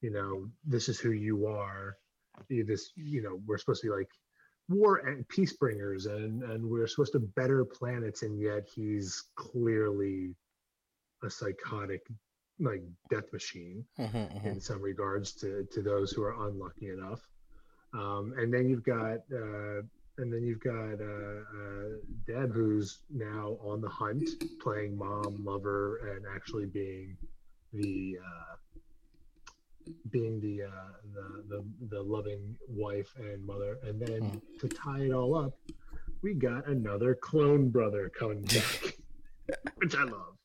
you 0.00 0.10
know, 0.10 0.48
this 0.64 0.88
is 0.88 0.98
who 1.00 1.10
you 1.12 1.46
are. 1.46 1.96
You- 2.48 2.64
This, 2.64 2.92
you 2.96 3.22
know, 3.22 3.40
we're 3.46 3.58
supposed 3.58 3.82
to 3.82 3.88
be 3.88 3.92
like 3.92 4.10
war 4.68 4.98
and 4.98 5.26
peace 5.28 5.52
bringers, 5.54 6.06
and 6.06 6.42
and 6.44 6.64
we're 6.64 6.86
supposed 6.86 7.12
to 7.12 7.20
better 7.20 7.64
planets, 7.64 8.22
and 8.22 8.38
yet 8.40 8.68
he's 8.74 9.24
clearly 9.36 10.34
a 11.22 11.30
psychotic, 11.30 12.02
like 12.58 12.82
death 13.10 13.30
machine 13.32 13.84
mm-hmm, 13.98 14.46
in 14.46 14.60
some 14.60 14.80
regards 14.80 15.32
to 15.32 15.66
to 15.72 15.82
those 15.82 16.12
who 16.12 16.22
are 16.22 16.48
unlucky 16.48 16.88
enough. 16.88 17.20
Um, 17.92 18.34
and 18.38 18.52
then 18.54 18.68
you've 18.68 18.84
got 18.84 19.18
uh, 19.32 19.82
and 20.18 20.32
then 20.32 20.44
you've 20.44 20.60
got 20.60 21.00
uh, 21.00 21.40
uh, 21.58 21.88
Deb, 22.26 22.52
who's 22.52 23.00
now 23.10 23.56
on 23.62 23.80
the 23.80 23.88
hunt, 23.88 24.28
playing 24.60 24.96
mom, 24.96 25.44
lover, 25.44 26.14
and 26.14 26.26
actually 26.34 26.66
being 26.66 27.16
the 27.72 28.18
uh, 28.22 28.54
being 30.10 30.40
the, 30.40 30.62
uh, 30.64 30.70
the 31.14 31.44
the 31.48 31.64
the 31.96 32.02
loving 32.02 32.56
wife 32.68 33.12
and 33.18 33.44
mother. 33.46 33.78
And 33.82 34.00
then 34.00 34.40
to 34.60 34.68
tie 34.68 35.00
it 35.02 35.12
all 35.12 35.36
up, 35.36 35.54
we 36.22 36.34
got 36.34 36.66
another 36.68 37.14
clone 37.14 37.70
brother 37.70 38.08
coming 38.08 38.42
back, 38.42 38.96
which 39.76 39.94
I 39.94 40.04
love. 40.04 40.36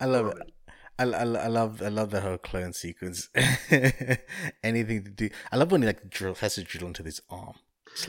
I 0.00 0.06
love 0.06 0.26
it. 0.28 0.52
I, 1.00 1.04
I, 1.04 1.20
I 1.22 1.46
love 1.46 1.80
I 1.82 1.88
love 1.88 2.10
the 2.10 2.20
whole 2.20 2.38
clone 2.38 2.72
sequence. 2.72 3.28
Anything 4.62 5.04
to 5.04 5.10
do. 5.10 5.30
I 5.52 5.56
love 5.56 5.70
when 5.70 5.82
he 5.82 5.86
like 5.86 6.08
drill 6.10 6.34
has 6.36 6.56
to 6.56 6.64
drill 6.64 6.88
into 6.88 7.02
his 7.02 7.20
arm. 7.30 7.54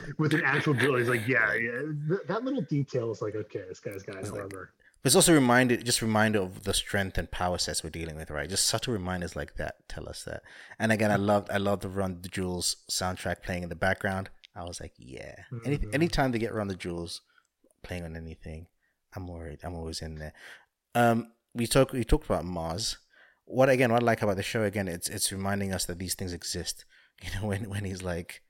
Like- 0.00 0.18
With 0.18 0.34
an 0.34 0.42
actual 0.44 0.74
drill, 0.74 0.96
he's 0.96 1.08
like, 1.08 1.26
yeah, 1.26 1.54
yeah. 1.54 1.82
Th- 2.08 2.20
that 2.26 2.44
little 2.44 2.62
detail 2.62 3.10
is 3.12 3.22
like, 3.22 3.34
okay, 3.34 3.62
this 3.68 3.80
guy's 3.80 4.02
got 4.02 4.22
like- 4.22 4.32
armor. 4.40 4.72
But 5.02 5.08
it's 5.08 5.16
also 5.16 5.32
reminded, 5.34 5.84
just 5.86 6.02
reminder 6.02 6.40
of 6.40 6.64
the 6.64 6.74
strength 6.74 7.16
and 7.16 7.30
power 7.30 7.56
sets 7.58 7.82
we're 7.82 7.90
dealing 7.90 8.16
with, 8.16 8.30
right? 8.30 8.48
Just 8.50 8.66
subtle 8.66 8.92
reminders 8.92 9.34
like 9.34 9.54
that 9.56 9.76
tell 9.88 10.08
us 10.08 10.24
that. 10.24 10.42
And 10.78 10.92
again, 10.92 11.10
I 11.10 11.16
loved, 11.16 11.50
I 11.50 11.56
love 11.56 11.80
the 11.80 11.88
Run 11.88 12.20
the 12.22 12.28
Jewels 12.28 12.76
soundtrack 12.90 13.42
playing 13.42 13.62
in 13.62 13.68
the 13.70 13.74
background. 13.74 14.28
I 14.54 14.64
was 14.64 14.80
like, 14.80 14.92
yeah. 14.98 15.36
Any, 15.64 15.78
Mhm. 15.78 15.94
anytime 15.94 16.32
they 16.32 16.38
get 16.38 16.52
Run 16.52 16.68
the 16.68 16.74
Jewels 16.74 17.22
playing 17.82 18.04
on 18.04 18.14
anything, 18.16 18.66
I'm 19.14 19.26
worried. 19.26 19.60
I'm 19.62 19.74
always 19.74 20.02
in 20.02 20.16
there. 20.16 20.34
Um, 20.94 21.32
we 21.54 21.66
talk, 21.66 21.92
we 21.92 22.04
talked 22.04 22.26
about 22.26 22.44
Mars. 22.44 22.98
What 23.44 23.68
again? 23.68 23.90
What 23.92 24.02
I 24.02 24.06
like 24.06 24.22
about 24.22 24.36
the 24.36 24.42
show 24.44 24.62
again? 24.64 24.86
It's 24.86 25.08
it's 25.08 25.32
reminding 25.32 25.72
us 25.72 25.84
that 25.86 25.98
these 25.98 26.14
things 26.14 26.32
exist. 26.32 26.84
You 27.22 27.30
know, 27.40 27.48
when 27.48 27.68
when 27.68 27.84
he's 27.84 28.02
like, 28.02 28.42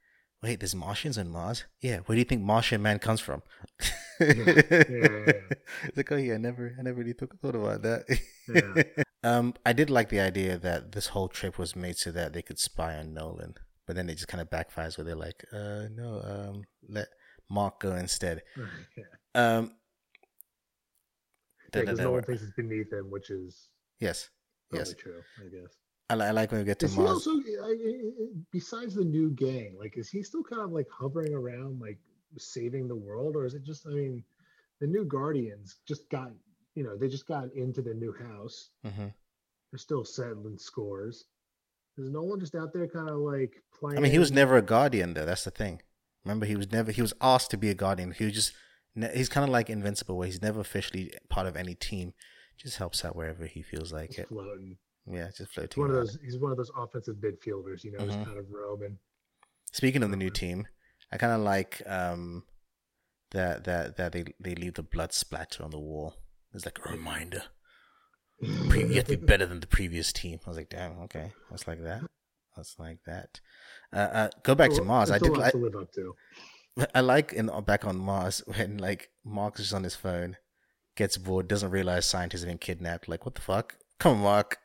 wait, 0.43 0.61
there's 0.61 0.75
Martians 0.77 1.17
on 1.19 1.29
Mars. 1.29 1.65
Yeah, 1.81 2.01
where 2.01 2.15
do 2.17 2.19
you 2.21 2.25
think 2.25 2.43
Martian 2.43 2.81
man 2.83 2.99
comes 2.99 3.21
from? 3.21 3.43
yeah, 4.21 4.85
yeah. 4.89 5.33
It's 5.85 5.97
like, 5.97 6.13
oh 6.13 6.17
yeah, 6.17 6.35
I 6.35 6.39
never, 6.39 6.75
I 6.79 6.83
never 6.83 6.99
really 6.99 7.13
thought, 7.13 7.33
thought 7.41 7.55
about 7.55 7.83
that. 7.83 8.05
Yeah. 8.49 9.05
um, 9.23 9.55
I 9.65 9.73
did 9.73 9.91
like 9.91 10.09
the 10.09 10.21
idea 10.21 10.59
that 10.59 10.93
this 10.93 11.09
whole 11.09 11.29
trip 11.29 11.59
was 11.59 11.75
made 11.75 11.97
so 11.97 12.11
that 12.13 12.33
they 12.33 12.43
could 12.43 12.59
spy 12.59 12.97
on 12.97 13.15
Nolan, 13.15 13.55
but 13.87 13.97
then 13.97 14.09
it 14.11 14.15
just 14.15 14.29
kind 14.29 14.41
of 14.41 14.51
backfires 14.51 14.99
where 14.99 15.05
they're 15.05 15.15
like, 15.17 15.45
uh, 15.53 15.89
no, 15.95 16.23
um, 16.25 16.65
let 16.89 17.09
Mark 17.49 17.81
go 17.81 17.95
instead. 17.97 18.43
yeah. 18.97 19.05
Um, 19.35 19.73
because 21.73 21.99
da- 21.99 22.05
no 22.05 22.13
one 22.13 22.23
thinks 22.23 22.43
it's 22.43 22.53
beneath 22.53 22.93
him, 22.93 23.11
which 23.11 23.31
is 23.31 23.69
yes, 24.01 24.29
yes, 24.73 24.93
true, 24.95 25.23
I 25.39 25.49
guess. 25.49 25.77
I, 26.11 26.15
I 26.15 26.31
like 26.33 26.51
when 26.51 26.61
we 26.61 26.65
get 26.65 26.81
to 26.81 26.87
Is 26.87 26.97
he 26.97 27.03
also, 27.03 27.31
I- 27.31 27.77
besides 28.51 28.97
the 28.97 29.05
new 29.05 29.31
gang, 29.31 29.77
like, 29.79 29.97
is 29.97 30.09
he 30.09 30.23
still 30.25 30.43
kind 30.43 30.63
of 30.63 30.73
like 30.73 30.89
hovering 30.91 31.33
around, 31.33 31.81
like 31.81 31.99
saving 32.39 32.89
the 32.89 32.97
world, 32.97 33.37
or 33.37 33.45
is 33.45 33.55
it 33.55 33.63
just? 33.65 33.87
I 33.87 33.91
mean, 33.91 34.25
the 34.81 34.87
new 34.87 35.05
Guardians 35.05 35.77
just 35.87 36.09
got, 36.11 36.31
you 36.75 36.83
know, 36.85 36.97
they 36.97 37.09
just 37.09 37.27
got 37.27 37.53
into 37.55 37.83
the 37.83 37.95
new 37.95 38.13
house. 38.13 38.71
hmm 38.85 39.09
They're 39.71 39.79
still 39.79 40.05
settling 40.05 40.59
scores. 40.59 41.27
Is 41.99 42.09
no 42.11 42.23
one 42.23 42.41
just 42.41 42.55
out 42.55 42.73
there 42.73 42.87
kind 42.89 43.11
of 43.11 43.17
like 43.19 43.63
playing? 43.79 43.99
I 43.99 44.01
mean, 44.01 44.13
he 44.13 44.19
was 44.19 44.33
never 44.33 44.57
a 44.57 44.63
guardian, 44.63 45.15
though. 45.15 45.27
That's 45.27 45.45
the 45.45 45.51
thing. 45.51 45.83
Remember, 46.25 46.47
he 46.47 46.57
was 46.57 46.71
never. 46.73 46.93
He 46.93 47.03
was 47.03 47.13
asked 47.21 47.51
to 47.51 47.57
be 47.59 47.69
a 47.71 47.75
guardian. 47.75 48.13
He 48.13 48.25
was 48.25 48.35
just 48.35 48.53
he's 49.15 49.29
kind 49.29 49.45
of 49.45 49.51
like 49.51 49.71
invincible, 49.71 50.17
where 50.17 50.27
he's 50.27 50.43
never 50.43 50.61
officially 50.61 51.13
part 51.29 51.47
of 51.47 51.57
any 51.57 51.75
team. 51.75 52.15
Just 52.57 52.77
helps 52.77 53.05
out 53.05 53.17
wherever 53.17 53.47
he 53.47 53.63
feels 53.63 53.93
like 53.93 54.11
just 54.11 54.21
it. 54.21 54.29
floating. 54.29 54.77
Yeah, 55.07 55.27
just 55.29 55.39
He's 55.39 55.49
floating. 55.49 55.83
one 55.83 55.91
of 55.91 55.97
those. 55.97 56.19
He's 56.23 56.39
one 56.39 56.51
of 56.53 56.57
those 56.59 56.71
offensive 56.77 57.17
midfielders, 57.17 57.85
you 57.85 57.93
know, 57.93 57.99
Mhm. 58.01 58.07
just 58.07 58.25
kind 58.25 58.39
of 58.39 58.51
roaming. 58.51 58.99
Speaking 59.73 60.03
of 60.03 60.11
the 60.11 60.17
new 60.17 60.27
Uh-huh. 60.27 60.35
team, 60.35 60.69
I 61.13 61.19
kind 61.19 61.33
of 61.33 61.41
like 61.41 61.83
um 61.87 62.45
that 63.33 63.65
that 63.65 63.97
that 63.97 64.13
they 64.13 64.25
they 64.39 64.55
leave 64.55 64.75
the 64.75 64.83
blood 64.83 65.13
splatter 65.13 65.63
on 65.63 65.71
the 65.71 65.79
wall. 65.79 66.15
It's 66.53 66.65
like 66.65 66.79
a 66.85 66.91
reminder. 66.91 67.45
Pre- 68.69 68.87
you 68.87 68.95
have 68.95 69.05
to 69.07 69.17
be 69.17 69.27
better 69.27 69.47
than 69.47 69.61
the 69.61 69.67
previous 69.67 70.13
team. 70.13 70.41
I 70.45 70.51
was 70.51 70.57
like, 70.57 70.71
damn, 70.71 70.99
okay, 71.03 71.33
that's 71.51 71.69
like 71.69 71.83
that. 71.83 72.03
That's 72.57 72.79
like 72.79 72.99
that. 73.07 73.41
Uh, 73.93 73.97
uh, 73.97 74.29
go 74.43 74.55
back 74.55 74.73
to 74.73 74.83
Mars. 74.83 75.11
I 75.11 75.19
did. 75.19 75.37
like 75.37 75.53
to 75.53 75.59
live 75.59 75.77
up 75.77 75.93
to. 75.93 76.15
I 76.95 77.01
like 77.01 77.33
in 77.33 77.51
back 77.65 77.85
on 77.85 77.97
Mars 77.97 78.43
when 78.47 78.79
like 78.79 79.11
Mark 79.25 79.61
is 79.61 79.73
on 79.73 79.85
his 79.85 79.95
phone, 79.95 80.37
gets 80.97 81.17
bored, 81.17 81.49
doesn't 81.49 81.71
realize 81.71 82.07
scientists 82.07 82.43
have 82.43 82.49
been 82.49 82.59
kidnapped. 82.59 83.09
Like, 83.09 83.25
what 83.25 83.35
the 83.35 83.41
fuck? 83.41 83.77
Come 83.99 84.19
on, 84.19 84.23
Mark, 84.23 84.59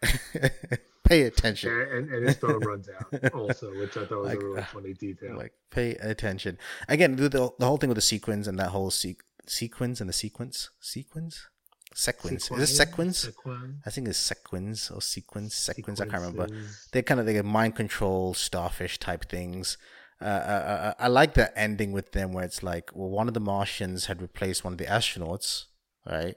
pay 1.05 1.21
attention. 1.23 1.71
And, 1.71 2.09
and, 2.09 2.27
his 2.27 2.37
phone 2.37 2.59
runs 2.59 2.89
out 2.89 3.33
also, 3.33 3.73
which 3.79 3.95
I 3.95 4.05
thought 4.05 4.19
was 4.19 4.29
Like, 4.29 4.41
a 4.41 4.45
really 4.45 4.61
uh, 4.61 4.65
funny 4.65 4.93
detail. 4.93 5.37
Like, 5.37 5.53
pay 5.71 5.91
attention. 5.95 6.57
Again, 6.87 7.15
the, 7.15 7.29
the, 7.29 7.51
the 7.57 7.65
whole 7.65 7.77
thing 7.77 7.89
with 7.89 7.95
the 7.97 8.01
sequence 8.01 8.47
and 8.47 8.59
that 8.59 8.69
whole 8.69 8.91
se- 8.91 9.17
sequence 9.45 10.01
and 10.01 10.09
the 10.09 10.13
sequence, 10.13 10.69
sequence, 10.79 11.47
sequence. 11.93 12.51
Is 12.51 12.71
it 12.71 12.75
sequence? 12.75 13.19
Sequin? 13.19 13.81
I 13.85 13.89
think 13.89 14.07
it's 14.07 14.17
sequence 14.17 14.91
or 14.91 15.01
sequence, 15.01 15.55
sequence. 15.55 16.01
I 16.01 16.05
can't 16.05 16.23
remember. 16.23 16.47
They're 16.91 17.03
kind 17.03 17.19
of 17.19 17.27
like 17.27 17.43
mind 17.45 17.75
control, 17.75 18.33
starfish 18.33 18.99
type 18.99 19.29
things. 19.29 19.77
Uh, 20.21 20.25
uh, 20.25 20.27
uh, 20.27 20.93
I 20.97 21.07
like 21.07 21.33
the 21.33 21.57
ending 21.59 21.91
with 21.91 22.13
them 22.13 22.31
where 22.31 22.45
it's 22.45 22.63
like, 22.63 22.89
well, 22.93 23.09
one 23.09 23.27
of 23.27 23.33
the 23.33 23.39
Martians 23.39 24.05
had 24.05 24.21
replaced 24.21 24.63
one 24.63 24.73
of 24.73 24.77
the 24.77 24.85
astronauts, 24.85 25.65
right? 26.09 26.35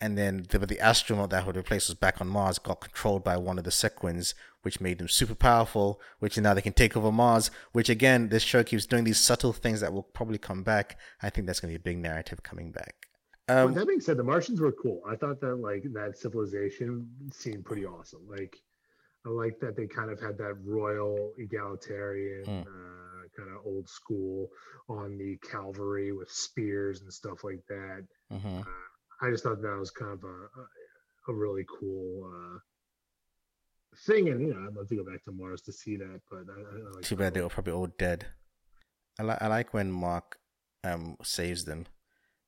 And 0.00 0.18
then 0.18 0.46
the, 0.50 0.58
but 0.58 0.68
the 0.68 0.78
astronaut 0.80 1.30
that 1.30 1.46
would 1.46 1.56
replace 1.56 1.88
was 1.88 1.96
back 1.96 2.20
on 2.20 2.28
Mars, 2.28 2.58
got 2.58 2.80
controlled 2.82 3.24
by 3.24 3.36
one 3.38 3.56
of 3.56 3.64
the 3.64 3.70
sequins, 3.70 4.34
which 4.60 4.78
made 4.80 4.98
them 4.98 5.08
super 5.08 5.34
powerful, 5.34 6.00
which 6.18 6.36
now 6.36 6.52
they 6.52 6.60
can 6.60 6.74
take 6.74 6.96
over 6.96 7.10
Mars, 7.10 7.50
which 7.72 7.88
again, 7.88 8.28
this 8.28 8.42
show 8.42 8.62
keeps 8.62 8.84
doing 8.84 9.04
these 9.04 9.18
subtle 9.18 9.54
things 9.54 9.80
that 9.80 9.92
will 9.94 10.02
probably 10.02 10.36
come 10.38 10.62
back. 10.62 10.98
I 11.22 11.30
think 11.30 11.46
that's 11.46 11.60
going 11.60 11.72
to 11.72 11.78
be 11.78 11.82
a 11.82 11.92
big 11.94 11.98
narrative 12.02 12.42
coming 12.42 12.72
back. 12.72 13.06
Well, 13.48 13.68
Um, 13.68 13.74
that 13.74 13.86
being 13.86 14.00
said, 14.00 14.16
the 14.18 14.24
Martians 14.24 14.60
were 14.60 14.72
cool. 14.72 15.00
I 15.08 15.16
thought 15.16 15.40
that 15.40 15.54
like 15.56 15.84
that 15.94 16.18
civilization 16.18 17.08
seemed 17.32 17.64
pretty 17.64 17.86
awesome. 17.86 18.20
Like 18.28 18.60
I 19.24 19.30
like 19.30 19.58
that 19.60 19.76
they 19.76 19.86
kind 19.86 20.10
of 20.10 20.20
had 20.20 20.36
that 20.38 20.54
royal 20.64 21.32
egalitarian 21.38 22.44
Mm. 22.44 22.62
uh, 22.66 23.28
kind 23.36 23.50
of 23.50 23.64
old 23.64 23.88
school 23.88 24.48
on 24.88 25.16
the 25.18 25.36
cavalry 25.38 26.12
with 26.12 26.30
spears 26.30 27.00
and 27.02 27.12
stuff 27.12 27.44
like 27.44 27.64
that. 27.68 28.04
mhm. 28.32 28.66
I 29.20 29.30
just 29.30 29.44
thought 29.44 29.62
that 29.62 29.78
was 29.78 29.90
kind 29.90 30.12
of 30.12 30.22
a 30.24 31.32
a, 31.32 31.34
really 31.34 31.64
cool 31.80 32.30
uh, 32.32 32.58
thing, 34.06 34.28
and 34.28 34.40
you 34.40 34.54
know 34.54 34.66
I'd 34.66 34.74
love 34.74 34.88
to 34.88 34.96
go 34.96 35.04
back 35.04 35.24
to 35.24 35.32
Mars 35.32 35.62
to 35.62 35.72
see 35.72 35.96
that. 35.96 36.20
But 36.30 36.44
I, 36.50 36.60
I 36.60 36.90
like 36.94 37.04
Too 37.04 37.16
bad 37.16 37.34
they 37.34 37.40
were 37.40 37.48
probably 37.48 37.72
all 37.72 37.88
dead. 37.88 38.26
I 39.18 39.22
like 39.22 39.42
I 39.42 39.46
like 39.48 39.74
when 39.74 39.90
Mark 39.90 40.38
um 40.84 41.16
saves 41.22 41.64
them, 41.64 41.86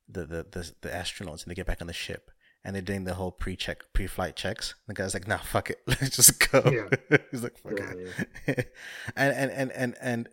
the 0.07 0.25
the 0.25 0.45
the, 0.49 0.71
the 0.81 0.89
astronauts, 0.89 1.43
and 1.43 1.51
they 1.51 1.55
get 1.55 1.67
back 1.67 1.81
on 1.81 1.87
the 1.87 1.93
ship, 1.93 2.31
and 2.63 2.75
they're 2.75 2.81
doing 2.81 3.03
the 3.03 3.15
whole 3.15 3.31
pre-check, 3.31 3.83
pre-flight 3.93 4.35
checks. 4.35 4.75
The 4.87 4.93
guy's 4.93 5.13
like, 5.13 5.27
"Nah, 5.27 5.37
fuck 5.37 5.69
it, 5.69 5.79
let's 5.87 6.15
just 6.15 6.51
go." 6.51 6.61
Yeah. 6.65 7.17
He's 7.31 7.43
like, 7.43 7.57
"Fuck 7.57 7.79
Yeah, 7.79 7.93
it," 8.47 8.73
and 9.15 9.35
and 9.35 9.51
and 9.51 9.71
and 9.71 9.95
and 10.01 10.29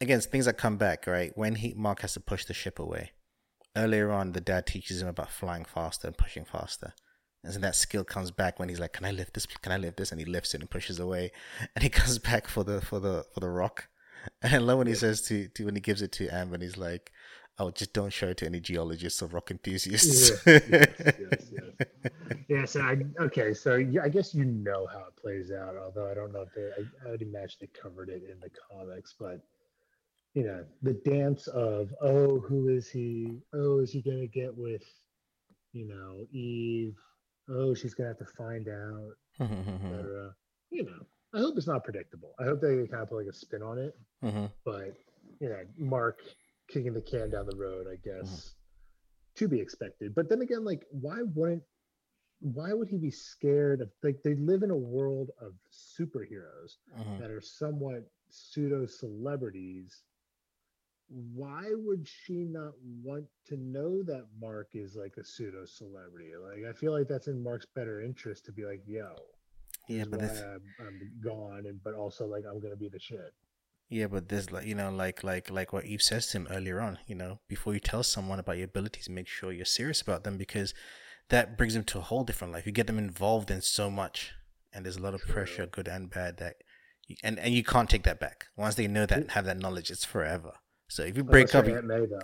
again, 0.00 0.20
things 0.20 0.46
that 0.46 0.58
come 0.58 0.76
back 0.76 1.06
right 1.06 1.32
when 1.36 1.56
he 1.56 1.74
Mark 1.74 2.00
has 2.00 2.14
to 2.14 2.20
push 2.20 2.44
the 2.44 2.54
ship 2.54 2.78
away. 2.78 3.12
Earlier 3.76 4.10
on, 4.10 4.32
the 4.32 4.40
dad 4.40 4.66
teaches 4.66 5.02
him 5.02 5.08
about 5.08 5.30
flying 5.30 5.64
faster 5.64 6.08
and 6.08 6.16
pushing 6.16 6.44
faster. 6.44 6.94
And 7.44 7.52
so 7.52 7.60
that 7.60 7.76
skill 7.76 8.04
comes 8.04 8.30
back 8.30 8.58
when 8.58 8.68
he's 8.68 8.80
like, 8.80 8.92
"Can 8.94 9.04
I 9.04 9.12
lift 9.12 9.34
this? 9.34 9.46
Can 9.46 9.70
I 9.70 9.76
lift 9.76 9.98
this?" 9.98 10.10
And 10.10 10.18
he 10.20 10.24
lifts 10.24 10.54
it 10.54 10.60
and 10.60 10.70
pushes 10.70 10.98
away. 10.98 11.30
And 11.74 11.82
he 11.82 11.90
comes 11.90 12.18
back 12.18 12.48
for 12.48 12.64
the 12.64 12.80
for 12.80 12.98
the 12.98 13.24
for 13.32 13.40
the 13.40 13.50
rock. 13.50 13.88
And 14.42 14.52
I 14.52 14.58
love 14.58 14.78
when 14.78 14.88
he 14.88 14.94
says 14.94 15.22
to, 15.28 15.46
to 15.46 15.66
when 15.66 15.76
he 15.76 15.80
gives 15.80 16.02
it 16.02 16.10
to 16.12 16.28
Amber, 16.28 16.54
and 16.54 16.62
he's 16.62 16.76
like, 16.76 17.12
"Oh, 17.58 17.70
just 17.70 17.92
don't 17.92 18.12
show 18.12 18.28
it 18.30 18.38
to 18.38 18.46
any 18.46 18.58
geologists 18.58 19.22
or 19.22 19.26
rock 19.26 19.52
enthusiasts." 19.52 20.30
yes, 20.30 20.42
yes, 20.46 20.88
yes, 21.20 21.52
yes. 21.52 22.12
Yeah, 22.48 22.64
so 22.64 22.80
I, 22.80 22.96
okay, 23.20 23.54
so 23.54 23.76
yeah, 23.76 24.02
I 24.02 24.08
guess 24.08 24.34
you 24.34 24.44
know 24.44 24.88
how 24.92 25.04
it 25.08 25.16
plays 25.20 25.52
out. 25.52 25.76
Although 25.76 26.10
I 26.10 26.14
don't 26.14 26.32
know 26.32 26.42
if 26.42 26.52
they, 26.54 26.62
I, 26.62 27.06
I 27.06 27.10
would 27.12 27.22
imagine 27.22 27.58
they 27.60 27.68
covered 27.68 28.08
it 28.08 28.22
in 28.28 28.40
the 28.40 28.50
comics, 28.70 29.14
but 29.16 29.40
you 30.36 30.44
know, 30.44 30.64
the 30.82 30.92
dance 31.04 31.46
of 31.48 31.92
oh, 32.02 32.38
who 32.40 32.68
is 32.68 32.90
he? 32.90 33.40
Oh, 33.54 33.78
is 33.80 33.90
he 33.90 34.02
gonna 34.02 34.26
get 34.26 34.54
with, 34.56 34.84
you 35.72 35.88
know, 35.88 36.26
Eve. 36.30 36.94
Oh, 37.48 37.74
she's 37.74 37.94
gonna 37.94 38.10
have 38.10 38.18
to 38.18 38.32
find 38.36 38.68
out, 38.68 39.12
Mm-hmm. 39.40 39.86
etc. 39.86 40.34
You 40.70 40.84
know, 40.84 41.00
I 41.34 41.38
hope 41.38 41.56
it's 41.56 41.66
not 41.66 41.84
predictable. 41.84 42.34
I 42.38 42.44
hope 42.44 42.60
they 42.60 42.86
kind 42.86 43.02
of 43.02 43.08
put 43.08 43.16
like 43.18 43.26
a 43.30 43.32
spin 43.32 43.62
on 43.62 43.78
it. 43.78 43.94
Mm-hmm. 44.22 44.46
But 44.64 44.92
you 45.40 45.48
know, 45.48 45.60
Mark 45.78 46.20
kicking 46.68 46.92
the 46.94 47.00
can 47.00 47.30
down 47.30 47.46
the 47.46 47.56
road, 47.56 47.86
I 47.90 47.96
guess, 48.06 48.54
to 49.36 49.48
be 49.48 49.58
expected. 49.60 50.14
But 50.14 50.28
then 50.28 50.42
again, 50.42 50.64
like, 50.64 50.82
why 50.90 51.18
wouldn't? 51.34 51.62
Why 52.40 52.74
would 52.74 52.88
he 52.88 52.98
be 52.98 53.10
scared 53.10 53.80
of? 53.80 53.88
Like, 54.02 54.16
they 54.22 54.34
live 54.34 54.62
in 54.62 54.70
a 54.70 54.76
world 54.76 55.30
of 55.40 55.52
superheroes 55.72 56.76
Mm-hmm. 56.98 57.22
that 57.22 57.30
are 57.30 57.40
somewhat 57.40 58.04
pseudo 58.28 58.84
celebrities. 58.86 60.02
Why 61.08 61.64
would 61.72 62.06
she 62.08 62.44
not 62.44 62.72
want 63.02 63.26
to 63.46 63.56
know 63.56 64.02
that 64.04 64.26
Mark 64.40 64.70
is 64.74 64.96
like 64.96 65.16
a 65.18 65.24
pseudo 65.24 65.64
celebrity? 65.64 66.32
Like, 66.36 66.64
I 66.68 66.72
feel 66.72 66.92
like 66.92 67.08
that's 67.08 67.28
in 67.28 67.42
Mark's 67.42 67.66
better 67.66 68.00
interest 68.02 68.44
to 68.46 68.52
be 68.52 68.64
like, 68.64 68.82
yo, 68.86 69.14
Yeah, 69.88 70.04
but 70.04 70.20
this, 70.20 70.40
I'm, 70.40 70.74
I'm 70.80 71.00
gone, 71.20 71.66
and 71.66 71.82
but 71.82 71.94
also 71.94 72.26
like 72.26 72.44
I'm 72.48 72.60
gonna 72.60 72.76
be 72.76 72.88
the 72.88 72.98
shit. 72.98 73.32
yeah, 73.88 74.06
but 74.08 74.28
this, 74.28 74.50
like 74.50 74.66
you 74.66 74.74
know, 74.74 74.90
like 74.90 75.22
like 75.22 75.50
like 75.50 75.72
what 75.72 75.84
Eve 75.84 76.02
says 76.02 76.26
to 76.28 76.38
him 76.38 76.48
earlier 76.50 76.80
on. 76.80 76.98
You 77.06 77.14
know, 77.14 77.40
before 77.48 77.72
you 77.74 77.80
tell 77.80 78.02
someone 78.02 78.38
about 78.40 78.56
your 78.56 78.64
abilities, 78.66 79.08
make 79.08 79.28
sure 79.28 79.52
you're 79.52 79.64
serious 79.64 80.00
about 80.02 80.24
them 80.24 80.36
because 80.36 80.74
that 81.28 81.56
brings 81.56 81.74
them 81.74 81.84
to 81.84 81.98
a 81.98 82.02
whole 82.02 82.24
different 82.24 82.52
life. 82.52 82.66
You 82.66 82.72
get 82.72 82.86
them 82.88 82.98
involved 82.98 83.50
in 83.50 83.62
so 83.62 83.90
much, 83.90 84.32
and 84.72 84.84
there's 84.84 84.96
a 84.96 85.02
lot 85.02 85.14
of 85.14 85.22
True. 85.22 85.32
pressure, 85.34 85.66
good 85.66 85.88
and 85.88 86.10
bad. 86.10 86.38
That 86.38 86.56
you, 87.06 87.16
and 87.22 87.38
and 87.38 87.54
you 87.54 87.62
can't 87.64 87.88
take 87.88 88.02
that 88.04 88.18
back. 88.20 88.46
Once 88.56 88.74
they 88.74 88.88
know 88.88 89.06
that, 89.06 89.18
and 89.18 89.30
have 89.32 89.44
that 89.46 89.58
knowledge, 89.58 89.90
it's 89.90 90.04
forever. 90.04 90.54
So 90.88 91.02
if 91.02 91.16
you 91.16 91.24
break 91.24 91.54
up, 91.54 91.66
Aunt 91.66 91.84
May 91.86 92.06
though. 92.06 92.18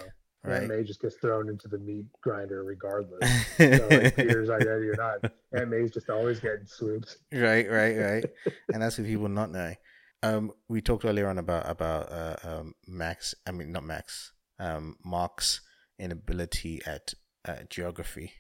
right? 0.45 0.63
Aunt 0.63 0.69
May 0.69 0.83
just 0.85 1.01
gets 1.01 1.17
thrown 1.17 1.49
into 1.49 1.69
the 1.69 1.79
meat 1.79 2.07
grinder 2.23 2.63
regardless. 2.65 3.21
so 3.57 3.65
like 3.91 4.17
Peter's 4.17 4.51
identity 4.51 4.89
or 4.89 4.97
not, 4.97 5.33
Aunt 5.57 5.71
May's 5.71 5.91
just 5.91 6.11
always 6.11 6.41
getting 6.41 6.67
swooped. 6.67 7.17
right, 7.33 7.69
right, 7.71 7.97
right. 7.99 8.25
and 8.73 8.83
that's 8.83 8.99
what 8.99 9.07
people 9.07 9.29
not 9.29 9.51
know. 9.51 9.75
Um, 10.23 10.53
we 10.69 10.81
talked 10.81 11.05
earlier 11.05 11.29
on 11.29 11.39
about 11.39 11.69
about 11.69 12.13
uh, 12.13 12.37
um, 12.45 12.75
Max. 12.87 13.35
I 13.47 13.51
mean, 13.51 13.73
not 13.73 13.85
Max. 13.85 14.33
Um, 14.61 14.97
Mark's 15.05 15.61
inability 15.99 16.81
at 16.87 17.15
uh, 17.45 17.65
geography 17.69 18.33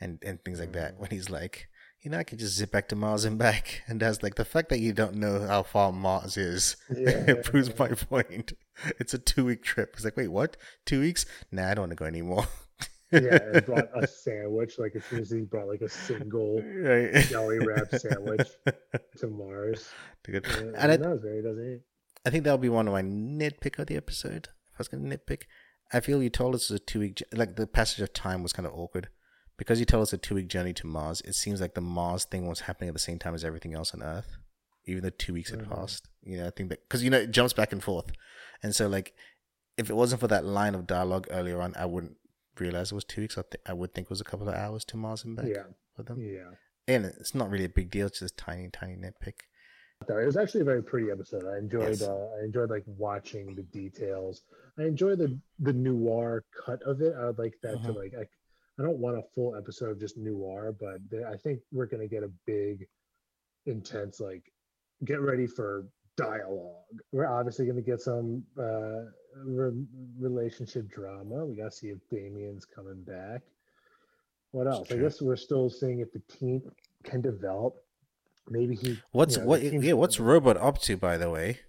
and 0.00 0.18
and 0.24 0.42
things 0.44 0.60
like 0.60 0.72
that. 0.72 0.94
Mhm. 0.94 0.98
When 1.00 1.10
he's 1.10 1.28
like, 1.28 1.67
you 2.02 2.10
know, 2.10 2.18
I 2.18 2.24
can 2.24 2.38
just 2.38 2.54
zip 2.56 2.70
back 2.70 2.88
to 2.88 2.96
Mars 2.96 3.24
and 3.24 3.38
back, 3.38 3.82
and 3.88 4.00
that's 4.00 4.22
like 4.22 4.36
the 4.36 4.44
fact 4.44 4.68
that 4.70 4.80
you 4.80 4.92
don't 4.92 5.16
know 5.16 5.46
how 5.46 5.62
far 5.62 5.92
Mars 5.92 6.36
is. 6.36 6.76
Yeah. 6.96 7.24
it 7.28 7.44
proves 7.44 7.76
my 7.78 7.88
point. 7.88 8.52
It's 8.98 9.14
a 9.14 9.18
two 9.18 9.44
week 9.44 9.62
trip. 9.62 9.90
It's 9.94 10.04
like, 10.04 10.16
wait, 10.16 10.28
what? 10.28 10.56
Two 10.86 11.00
weeks? 11.00 11.26
Nah, 11.50 11.70
I 11.70 11.74
don't 11.74 11.82
want 11.82 11.92
to 11.92 11.96
go 11.96 12.04
anymore. 12.04 12.46
yeah, 13.12 13.38
and 13.52 13.64
brought 13.66 13.88
a 13.94 14.06
sandwich. 14.06 14.78
Like 14.78 14.94
as 14.96 15.04
soon 15.04 15.20
as 15.20 15.30
he 15.30 15.40
brought 15.40 15.68
like 15.68 15.80
a 15.80 15.88
single 15.88 16.62
right. 16.62 17.26
deli 17.28 17.58
wrap 17.58 17.88
sandwich 17.94 18.48
to 19.18 19.26
Mars. 19.26 19.88
Good. 20.24 20.46
Yeah, 20.46 20.56
And 20.76 20.76
who 20.76 21.06
I, 21.06 21.08
knows? 21.08 21.20
Maybe 21.22 21.36
he 21.36 21.42
doesn't 21.42 21.72
eat. 21.74 21.80
I 22.26 22.30
think 22.30 22.44
that'll 22.44 22.58
be 22.58 22.68
one 22.68 22.86
of 22.86 22.92
my 22.92 23.02
nitpick 23.02 23.78
of 23.78 23.86
the 23.86 23.96
episode. 23.96 24.48
If 24.72 24.74
I 24.74 24.78
was 24.78 24.88
going 24.88 25.08
to 25.08 25.16
nitpick, 25.16 25.42
I 25.92 26.00
feel 26.00 26.22
you 26.22 26.30
told 26.30 26.54
us 26.54 26.70
it's 26.70 26.70
a 26.70 26.78
two 26.78 27.00
week, 27.00 27.22
like 27.32 27.56
the 27.56 27.66
passage 27.66 28.00
of 28.00 28.12
time 28.12 28.42
was 28.42 28.52
kind 28.52 28.66
of 28.66 28.74
awkward. 28.74 29.08
Because 29.58 29.78
you 29.80 29.84
tell 29.84 30.00
us 30.00 30.12
a 30.12 30.18
two 30.18 30.36
week 30.36 30.48
journey 30.48 30.72
to 30.74 30.86
Mars, 30.86 31.20
it 31.22 31.34
seems 31.34 31.60
like 31.60 31.74
the 31.74 31.80
Mars 31.80 32.24
thing 32.24 32.46
was 32.46 32.60
happening 32.60 32.88
at 32.88 32.94
the 32.94 33.00
same 33.00 33.18
time 33.18 33.34
as 33.34 33.44
everything 33.44 33.74
else 33.74 33.92
on 33.92 34.02
Earth, 34.02 34.36
even 34.86 35.02
though 35.02 35.10
two 35.10 35.32
weeks 35.34 35.50
had 35.50 35.60
Mhm. 35.60 35.68
passed. 35.68 36.08
You 36.22 36.38
know, 36.38 36.46
I 36.46 36.50
think 36.50 36.68
that, 36.70 36.80
because, 36.88 37.02
you 37.02 37.10
know, 37.10 37.18
it 37.18 37.30
jumps 37.32 37.52
back 37.52 37.72
and 37.72 37.82
forth. 37.82 38.12
And 38.62 38.74
so, 38.74 38.86
like, 38.88 39.14
if 39.76 39.90
it 39.90 39.94
wasn't 39.94 40.20
for 40.20 40.28
that 40.28 40.44
line 40.44 40.74
of 40.74 40.86
dialogue 40.86 41.26
earlier 41.30 41.60
on, 41.60 41.74
I 41.76 41.86
wouldn't 41.86 42.16
realize 42.58 42.92
it 42.92 42.94
was 42.94 43.04
two 43.04 43.20
weeks. 43.22 43.36
I, 43.36 43.42
th- 43.42 43.62
I 43.66 43.72
would 43.72 43.94
think 43.94 44.06
it 44.06 44.10
was 44.10 44.20
a 44.20 44.24
couple 44.24 44.48
of 44.48 44.54
hours 44.54 44.84
to 44.86 44.96
Mars 44.96 45.24
and 45.24 45.36
back 45.36 45.46
Yeah, 45.46 45.64
for 45.94 46.04
them. 46.04 46.20
yeah. 46.20 46.50
And 46.86 47.04
it's 47.04 47.34
not 47.34 47.50
really 47.50 47.64
a 47.64 47.68
big 47.68 47.90
deal, 47.90 48.06
it's 48.06 48.20
just 48.20 48.34
a 48.34 48.36
tiny, 48.36 48.68
tiny 48.70 48.96
nitpick. 48.96 49.40
It 50.08 50.24
was 50.26 50.36
actually 50.36 50.60
a 50.60 50.64
very 50.64 50.82
pretty 50.82 51.10
episode. 51.10 51.44
I 51.44 51.58
enjoyed. 51.58 51.88
Yes. 51.88 52.02
Uh, 52.02 52.14
I 52.40 52.44
enjoyed 52.44 52.70
like 52.70 52.84
watching 52.86 53.56
the 53.56 53.64
details. 53.64 54.42
I 54.78 54.84
enjoy 54.84 55.16
the 55.16 55.40
the 55.58 55.72
noir 55.72 56.44
cut 56.64 56.80
of 56.84 57.00
it. 57.02 57.14
I 57.16 57.26
would 57.26 57.38
like 57.38 57.54
that 57.64 57.82
to 57.82 57.88
Mhm. 57.88 57.96
like. 57.96 58.14
I, 58.14 58.28
I 58.78 58.82
don't 58.82 58.98
want 58.98 59.18
a 59.18 59.22
full 59.34 59.56
episode 59.56 59.90
of 59.90 60.00
just 60.00 60.16
noir, 60.16 60.74
but 60.78 60.98
there, 61.10 61.28
I 61.28 61.36
think 61.36 61.60
we're 61.72 61.86
gonna 61.86 62.08
get 62.08 62.22
a 62.22 62.30
big, 62.46 62.86
intense 63.66 64.20
like. 64.20 64.52
Get 65.04 65.20
ready 65.20 65.46
for 65.46 65.86
dialogue. 66.16 66.74
We're 67.12 67.28
obviously 67.28 67.66
gonna 67.66 67.82
get 67.82 68.00
some 68.00 68.42
uh, 68.58 69.04
re- 69.44 69.86
relationship 70.18 70.90
drama. 70.90 71.46
We 71.46 71.56
gotta 71.56 71.70
see 71.70 71.88
if 71.88 71.98
Damien's 72.10 72.64
coming 72.64 73.02
back. 73.02 73.42
What 74.50 74.66
else? 74.66 74.90
I 74.90 74.96
guess 74.96 75.20
we're 75.20 75.36
still 75.36 75.70
seeing 75.70 76.00
if 76.00 76.12
the 76.12 76.22
team 76.38 76.62
can 77.04 77.20
develop. 77.20 77.74
Maybe 78.48 78.74
he. 78.74 78.98
What's, 79.12 79.36
you 79.36 79.42
know, 79.42 79.48
what, 79.48 79.62
yeah, 79.62 79.92
what's 79.92 80.18
Robot 80.18 80.56
up 80.56 80.80
to, 80.82 80.96
by 80.96 81.18
the 81.18 81.30
way? 81.30 81.60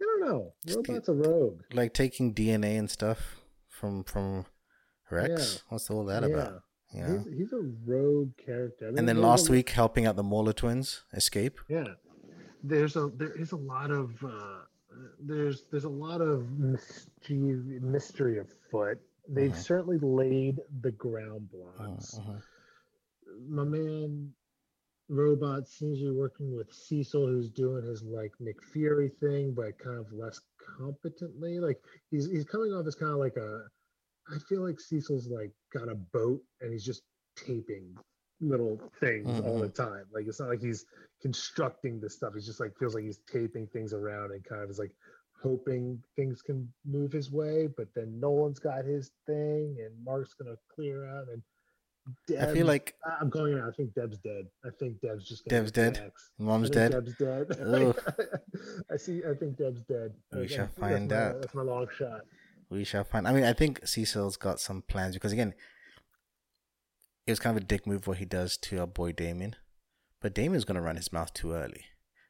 I 0.00 0.04
don't 0.04 0.20
know. 0.20 0.52
Robot's 0.74 1.08
a 1.08 1.12
rogue. 1.12 1.62
like 1.72 1.92
taking 1.92 2.32
DNA 2.34 2.78
and 2.78 2.90
stuff 2.90 3.36
from 3.68 4.04
from 4.04 4.46
Rex. 5.10 5.54
Yeah. 5.54 5.60
What's 5.68 5.90
all 5.90 6.04
that 6.06 6.24
about? 6.24 6.62
You 6.94 7.02
know? 7.02 7.24
He's, 7.28 7.38
he's 7.38 7.52
a 7.52 7.62
rogue 7.84 8.30
character. 8.44 8.86
I 8.86 8.90
mean, 8.90 8.98
And 9.00 9.08
then 9.08 9.20
last 9.20 9.48
week, 9.50 9.70
helping 9.70 10.06
out 10.06 10.16
the 10.16 10.22
Mauler 10.22 10.52
twins 10.52 11.02
escape. 11.12 11.58
yeah, 11.68 11.84
there's 12.62 12.96
a 12.96 13.10
there 13.16 13.32
is 13.32 13.52
a 13.52 13.56
lot 13.56 13.90
of 13.90 14.12
uh, 14.24 14.60
there's 15.20 15.64
there's 15.70 15.84
a 15.84 15.88
lot 15.88 16.20
of 16.20 16.50
mystery 16.58 17.56
mystery 17.80 18.38
afoot. 18.38 18.98
They've 19.28 19.50
Mhm. 19.52 19.56
certainly 19.56 19.98
laid 19.98 20.60
the 20.80 20.92
ground 20.92 21.50
blocks. 21.50 22.18
Mhm. 22.18 22.42
My 23.48 23.64
man, 23.64 24.32
robot 25.08 25.68
seems 25.68 25.98
to 25.98 26.04
be 26.06 26.10
working 26.16 26.54
with 26.56 26.72
Cecil, 26.72 27.26
who's 27.26 27.50
doing 27.50 27.84
his 27.84 28.02
like 28.04 28.32
Nick 28.40 28.62
Fury 28.72 29.08
thing, 29.20 29.52
but 29.54 29.78
kind 29.78 29.98
of 29.98 30.10
less 30.12 30.40
competently. 30.78 31.58
Like 31.58 31.80
he's 32.10 32.30
he's 32.30 32.44
coming 32.44 32.72
off 32.72 32.86
as 32.86 32.94
kind 32.94 33.12
of 33.12 33.18
like 33.18 33.36
a. 33.36 33.64
I 34.34 34.38
feel 34.48 34.62
like 34.62 34.80
Cecil's 34.80 35.28
like 35.28 35.52
got 35.72 35.88
a 35.88 35.94
boat 35.94 36.42
and 36.60 36.72
he's 36.72 36.84
just 36.84 37.02
taping 37.36 37.96
little 38.40 38.80
things 39.00 39.28
all 39.40 39.58
the 39.58 39.68
mm-hmm. 39.68 39.82
time. 39.82 40.04
Like 40.12 40.26
it's 40.26 40.40
not 40.40 40.48
like 40.48 40.60
he's 40.60 40.84
constructing 41.22 42.00
this 42.00 42.14
stuff. 42.14 42.32
He's 42.34 42.46
just 42.46 42.60
like 42.60 42.76
feels 42.78 42.94
like 42.94 43.04
he's 43.04 43.20
taping 43.30 43.66
things 43.68 43.92
around 43.92 44.32
and 44.32 44.44
kind 44.44 44.62
of 44.62 44.70
is 44.70 44.78
like 44.78 44.92
hoping 45.42 46.02
things 46.16 46.42
can 46.42 46.68
move 46.84 47.12
his 47.12 47.30
way. 47.30 47.68
But 47.76 47.88
then 47.94 48.18
Nolan's 48.20 48.58
got 48.58 48.84
his 48.84 49.10
thing 49.26 49.76
and 49.84 50.04
Mark's 50.04 50.34
gonna 50.34 50.56
clear 50.74 51.06
out 51.06 51.28
and. 51.32 51.42
I 52.40 52.46
feel 52.54 52.68
like 52.68 52.94
I'm 53.20 53.28
going 53.28 53.58
out. 53.58 53.68
I 53.68 53.72
think 53.72 53.92
Deb's 53.94 54.18
dead. 54.18 54.46
I 54.64 54.68
think 54.78 55.00
Deb's 55.00 55.28
just 55.28 55.44
gonna 55.44 55.60
Deb's 55.60 55.72
dead? 55.72 56.12
Mom's 56.38 56.70
dead. 56.70 56.92
Deb's 56.92 57.16
dead. 57.16 57.48
I 58.92 58.96
see. 58.96 59.22
I 59.28 59.34
think 59.34 59.56
Deb's 59.56 59.82
dead. 59.82 60.12
We 60.32 60.42
I 60.42 60.46
shall 60.46 60.68
find 60.68 61.10
my- 61.10 61.16
out. 61.16 61.40
That's 61.40 61.54
my 61.54 61.62
long 61.62 61.88
shot. 61.98 62.20
We 62.68 62.84
shall 62.84 63.04
find. 63.04 63.28
I 63.28 63.32
mean, 63.32 63.44
I 63.44 63.52
think 63.52 63.86
Cecil's 63.86 64.36
got 64.36 64.60
some 64.60 64.82
plans 64.82 65.14
because 65.14 65.32
again, 65.32 65.54
it 67.26 67.30
was 67.30 67.38
kind 67.38 67.56
of 67.56 67.62
a 67.62 67.66
dick 67.66 67.86
move 67.86 68.06
what 68.06 68.18
he 68.18 68.24
does 68.24 68.56
to 68.58 68.80
our 68.80 68.86
boy 68.86 69.12
Damien, 69.12 69.56
but 70.20 70.34
Damien's 70.34 70.64
gonna 70.64 70.80
run 70.80 70.96
his 70.96 71.12
mouth 71.12 71.32
too 71.32 71.52
early. 71.52 71.84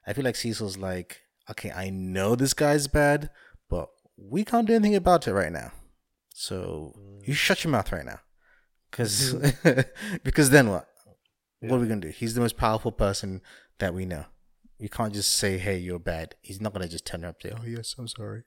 I 0.06 0.12
feel 0.12 0.24
like 0.24 0.36
Cecil's 0.36 0.76
like, 0.76 1.22
okay, 1.50 1.70
I 1.70 1.90
know 1.90 2.34
this 2.34 2.54
guy's 2.54 2.86
bad, 2.86 3.30
but 3.68 3.88
we 4.16 4.44
can't 4.44 4.66
do 4.66 4.74
anything 4.74 4.94
about 4.94 5.26
it 5.26 5.32
right 5.32 5.52
now. 5.52 5.72
So 6.34 6.92
you 7.24 7.32
mm. 7.32 7.36
shut 7.36 7.64
your 7.64 7.70
mouth 7.70 7.90
right 7.90 8.04
now, 8.04 8.20
because 8.90 9.34
because 10.22 10.50
then 10.50 10.70
what? 10.70 10.86
What 11.60 11.76
are 11.76 11.80
we 11.80 11.88
gonna 11.88 12.02
do? 12.02 12.08
He's 12.08 12.34
the 12.34 12.42
most 12.42 12.58
powerful 12.58 12.92
person 12.92 13.40
that 13.78 13.94
we 13.94 14.04
know. 14.04 14.26
You 14.78 14.90
can't 14.90 15.14
just 15.14 15.32
say, 15.32 15.56
"Hey, 15.56 15.78
you're 15.78 15.98
bad." 15.98 16.34
He's 16.42 16.60
not 16.60 16.74
gonna 16.74 16.88
just 16.88 17.06
turn 17.06 17.24
up 17.24 17.36
and 17.42 17.52
say, 17.52 17.58
"Oh 17.58 17.66
yes, 17.66 17.94
I'm 17.98 18.08
sorry." 18.08 18.42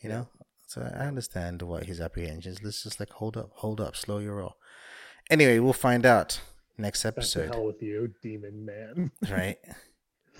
You 0.00 0.10
know. 0.10 0.28
So 0.68 0.82
I 0.82 1.06
understand 1.06 1.62
what 1.62 1.86
his 1.86 1.98
apprehensions. 1.98 2.62
Let's 2.62 2.82
just 2.82 3.00
like 3.00 3.08
hold 3.08 3.38
up, 3.38 3.52
hold 3.54 3.80
up, 3.80 3.96
slow 3.96 4.18
your 4.18 4.36
roll. 4.36 4.56
Anyway, 5.30 5.58
we'll 5.60 5.72
find 5.72 6.04
out 6.04 6.42
next 6.76 7.06
episode, 7.06 7.54
hell 7.54 7.64
with 7.64 7.82
you, 7.82 8.12
demon 8.22 8.66
man. 8.66 9.10
right? 9.30 9.56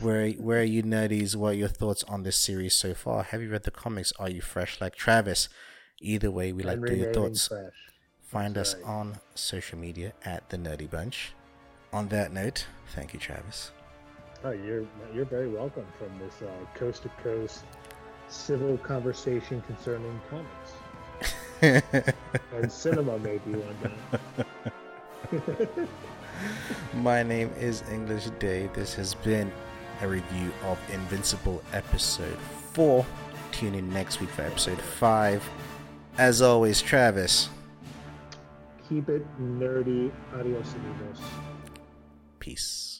Where 0.00 0.28
where 0.32 0.60
are 0.60 0.64
you 0.64 0.82
nerdies? 0.82 1.34
What 1.34 1.52
are 1.52 1.54
your 1.54 1.68
thoughts 1.68 2.04
on 2.04 2.24
this 2.24 2.36
series 2.36 2.76
so 2.76 2.92
far? 2.92 3.22
Have 3.22 3.40
you 3.40 3.48
read 3.48 3.62
the 3.62 3.70
comics? 3.70 4.12
Are 4.18 4.28
you 4.28 4.42
fresh 4.42 4.82
like 4.82 4.96
Travis? 4.96 5.48
Either 6.02 6.30
way, 6.30 6.52
we 6.52 6.62
like 6.62 6.84
to 6.84 6.94
your 6.94 7.14
thoughts. 7.14 7.48
fresh. 7.48 7.72
Find 8.20 8.54
That's 8.54 8.74
us 8.74 8.80
right. 8.82 8.90
on 8.90 9.20
social 9.34 9.78
media 9.78 10.12
at 10.26 10.50
the 10.50 10.58
Nerdy 10.58 10.90
Bunch. 10.90 11.32
On 11.90 12.06
that 12.08 12.34
note, 12.34 12.66
thank 12.94 13.14
you, 13.14 13.18
Travis. 13.18 13.72
Oh, 14.44 14.50
you're 14.50 14.84
you're 15.14 15.24
very 15.24 15.48
welcome 15.48 15.86
from 15.98 16.18
this 16.18 16.42
uh, 16.42 16.78
coast 16.78 17.04
to 17.04 17.08
coast 17.22 17.64
civil 18.28 18.76
conversation 18.78 19.62
concerning 19.62 20.20
comics 20.30 20.72
and 22.54 22.70
cinema, 22.70 23.18
maybe 23.18 23.52
one 23.52 23.76
day. 23.82 25.68
My 26.94 27.22
name 27.22 27.50
is 27.58 27.82
English 27.90 28.26
Dave. 28.38 28.72
This 28.74 28.94
has 28.94 29.14
been 29.14 29.50
a 30.02 30.08
review 30.08 30.52
of 30.64 30.78
Invincible 30.92 31.62
episode 31.72 32.38
4. 32.72 33.04
Tune 33.50 33.74
in 33.74 33.92
next 33.92 34.20
week 34.20 34.30
for 34.30 34.42
episode 34.42 34.80
5. 34.80 35.42
As 36.18 36.42
always, 36.42 36.80
Travis, 36.80 37.48
Keep 38.88 39.10
it 39.10 39.26
nerdy. 39.38 40.10
Adios, 40.34 40.74
amigos. 40.74 41.20
Peace. 42.38 42.97